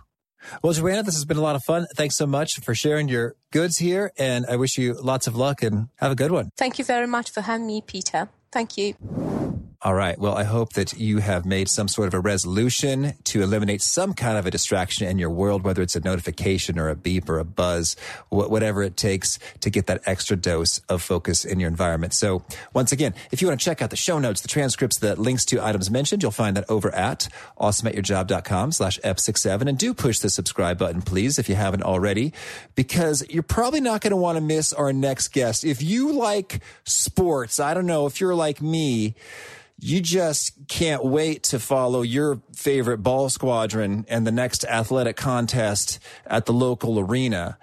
Well, 0.61 0.73
Joanna, 0.73 1.03
this 1.03 1.15
has 1.15 1.25
been 1.25 1.37
a 1.37 1.41
lot 1.41 1.55
of 1.55 1.63
fun. 1.63 1.85
Thanks 1.95 2.17
so 2.17 2.25
much 2.25 2.59
for 2.61 2.75
sharing 2.75 3.07
your 3.07 3.35
goods 3.51 3.77
here. 3.77 4.11
And 4.17 4.45
I 4.47 4.55
wish 4.55 4.77
you 4.77 4.93
lots 4.93 5.27
of 5.27 5.35
luck 5.35 5.63
and 5.63 5.89
have 5.97 6.11
a 6.11 6.15
good 6.15 6.31
one. 6.31 6.49
Thank 6.57 6.79
you 6.79 6.85
very 6.85 7.07
much 7.07 7.31
for 7.31 7.41
having 7.41 7.67
me, 7.67 7.81
Peter. 7.81 8.29
Thank 8.51 8.77
you. 8.77 8.95
All 9.83 9.95
right. 9.95 10.19
Well, 10.19 10.37
I 10.37 10.43
hope 10.43 10.73
that 10.73 10.93
you 10.99 11.17
have 11.17 11.43
made 11.43 11.67
some 11.67 11.87
sort 11.87 12.07
of 12.07 12.13
a 12.13 12.19
resolution 12.19 13.13
to 13.23 13.41
eliminate 13.41 13.81
some 13.81 14.13
kind 14.13 14.37
of 14.37 14.45
a 14.45 14.51
distraction 14.51 15.07
in 15.07 15.17
your 15.17 15.31
world, 15.31 15.63
whether 15.63 15.81
it's 15.81 15.95
a 15.95 15.99
notification 15.99 16.77
or 16.77 16.89
a 16.89 16.95
beep 16.95 17.27
or 17.27 17.39
a 17.39 17.43
buzz, 17.43 17.95
whatever 18.29 18.83
it 18.83 18.95
takes 18.95 19.39
to 19.61 19.71
get 19.71 19.87
that 19.87 20.03
extra 20.05 20.37
dose 20.37 20.77
of 20.87 21.01
focus 21.01 21.43
in 21.43 21.59
your 21.59 21.67
environment. 21.67 22.13
So 22.13 22.43
once 22.75 22.91
again, 22.91 23.15
if 23.31 23.41
you 23.41 23.47
want 23.47 23.59
to 23.59 23.65
check 23.65 23.81
out 23.81 23.89
the 23.89 23.95
show 23.95 24.19
notes, 24.19 24.41
the 24.41 24.47
transcripts, 24.47 24.99
the 24.99 25.19
links 25.19 25.45
to 25.45 25.59
items 25.65 25.89
mentioned, 25.89 26.21
you'll 26.21 26.31
find 26.31 26.55
that 26.57 26.69
over 26.69 26.93
at 26.93 27.27
awesomeatyourjob.com 27.59 28.73
slash 28.73 28.99
F67. 28.99 29.67
And 29.67 29.79
do 29.79 29.95
push 29.95 30.19
the 30.19 30.29
subscribe 30.29 30.77
button, 30.77 31.01
please, 31.01 31.39
if 31.39 31.49
you 31.49 31.55
haven't 31.55 31.81
already, 31.81 32.33
because 32.75 33.25
you're 33.31 33.41
probably 33.41 33.81
not 33.81 34.01
going 34.01 34.11
to 34.11 34.17
want 34.17 34.35
to 34.35 34.41
miss 34.41 34.73
our 34.73 34.93
next 34.93 35.29
guest. 35.29 35.65
If 35.65 35.81
you 35.81 36.11
like 36.11 36.61
sports, 36.83 37.59
I 37.59 37.73
don't 37.73 37.87
know, 37.87 38.05
if 38.05 38.21
you're 38.21 38.35
like 38.35 38.61
me, 38.61 39.15
you 39.81 39.99
just 39.99 40.53
can't 40.67 41.03
wait 41.03 41.41
to 41.43 41.59
follow 41.59 42.03
your 42.03 42.39
favorite 42.55 42.99
ball 42.99 43.29
squadron 43.29 44.05
and 44.07 44.25
the 44.27 44.31
next 44.31 44.63
athletic 44.65 45.17
contest 45.17 45.99
at 46.27 46.45
the 46.45 46.53
local 46.53 46.99
arena. 46.99 47.57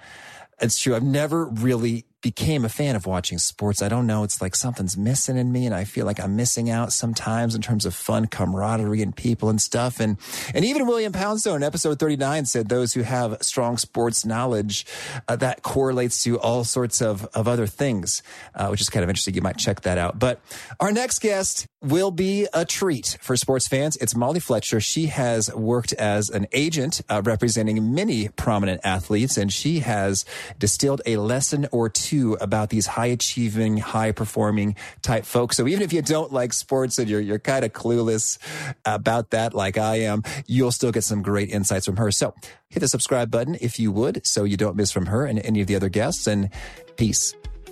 It's 0.61 0.81
true. 0.81 0.97
I've 0.97 1.05
never 1.05 1.45
really 1.45 2.05
became 2.21 2.65
a 2.65 2.69
fan 2.69 2.97
of 2.97 3.07
watching 3.07 3.39
sports. 3.39 3.81
I 3.81 3.89
don't 3.89 4.07
know. 4.07 4.25
It's 4.25 4.43
like 4.43 4.57
something's 4.57 4.97
missing 4.97 5.37
in 5.37 5.53
me 5.53 5.67
and 5.67 5.75
I 5.75 5.85
feel 5.85 6.05
like 6.05 6.19
I'm 6.19 6.35
missing 6.35 6.69
out 6.69 6.93
sometimes 6.93 7.55
in 7.55 7.63
terms 7.63 7.87
of 7.87 7.95
fun 7.95 8.27
camaraderie 8.27 9.03
and 9.03 9.15
people 9.15 9.49
and 9.49 9.63
stuff. 9.63 10.01
And, 10.01 10.17
and 10.53 10.65
even 10.65 10.89
William 10.89 11.13
Poundstone 11.13 11.57
in 11.57 11.63
episode 11.63 12.01
39 12.01 12.47
said 12.47 12.69
those 12.69 12.93
who 12.93 13.03
have 13.03 13.39
strong 13.41 13.77
sports 13.77 14.25
knowledge, 14.25 14.85
uh, 15.29 15.37
that 15.37 15.63
correlates 15.63 16.25
to 16.25 16.41
all 16.41 16.65
sorts 16.65 17.01
of, 17.01 17.25
of 17.35 17.47
other 17.47 17.69
things, 17.69 18.23
uh, 18.57 18.67
which 18.69 18.81
is 18.81 18.91
kind 18.91 19.05
of 19.05 19.11
interesting. 19.11 19.35
You 19.35 19.43
might 19.43 19.57
check 19.57 19.83
that 19.83 19.97
out. 19.97 20.19
But 20.19 20.41
our 20.81 20.91
next 20.91 21.21
guest 21.21 21.69
will 21.81 22.11
be 22.11 22.49
a 22.53 22.65
treat 22.65 23.17
for 23.21 23.37
sports 23.37 23.69
fans. 23.69 23.97
It's 23.99 24.17
Molly 24.17 24.41
Fletcher. 24.41 24.81
She 24.81 25.07
has 25.07 25.55
worked 25.55 25.93
as 25.93 26.31
an 26.31 26.49
agent 26.51 27.01
uh, 27.09 27.23
representing 27.25 27.95
many 27.95 28.29
prominent 28.31 28.81
athletes 28.83 29.37
and 29.37 29.53
she 29.53 29.81
has 29.81 30.25
distilled 30.59 31.01
a 31.07 31.19
lesson 31.19 31.69
or 31.71 31.89
two 31.89 32.08
about 32.41 32.71
these 32.71 32.87
high 32.87 33.07
achieving, 33.07 33.79
high 33.79 34.13
performing 34.13 34.77
type 35.03 35.25
folks. 35.25 35.57
So 35.57 35.67
even 35.67 35.83
if 35.83 35.93
you 35.93 36.03
don't 36.03 36.33
like 36.33 36.53
sports 36.53 36.99
and 36.99 37.09
you're, 37.09 37.21
you're 37.21 37.39
kind 37.39 37.65
of 37.65 37.73
clueless 37.73 38.39
about 38.85 39.31
that, 39.31 39.55
like 39.55 39.79
I 39.79 39.97
am, 40.01 40.23
you'll 40.47 40.73
still 40.73 40.93
get 40.93 41.05
some 41.05 41.23
great 41.23 41.51
insights 41.51 41.87
from 41.87 41.97
her. 41.97 42.11
So 42.11 42.35
hit 42.69 42.81
the 42.81 42.89
subscribe 42.89 43.31
button 43.31 43.57
if 43.61 43.79
you 43.79 43.93
would, 43.93 44.27
so 44.27 44.45
you 44.45 44.57
don't 44.57 44.77
miss 44.77 44.91
from 44.91 45.07
her 45.07 45.25
and 45.25 45.39
any 45.41 45.61
of 45.61 45.67
the 45.67 45.77
other 45.77 45.89
guests 45.89 46.27
and 46.27 46.51
peace. 46.97 47.35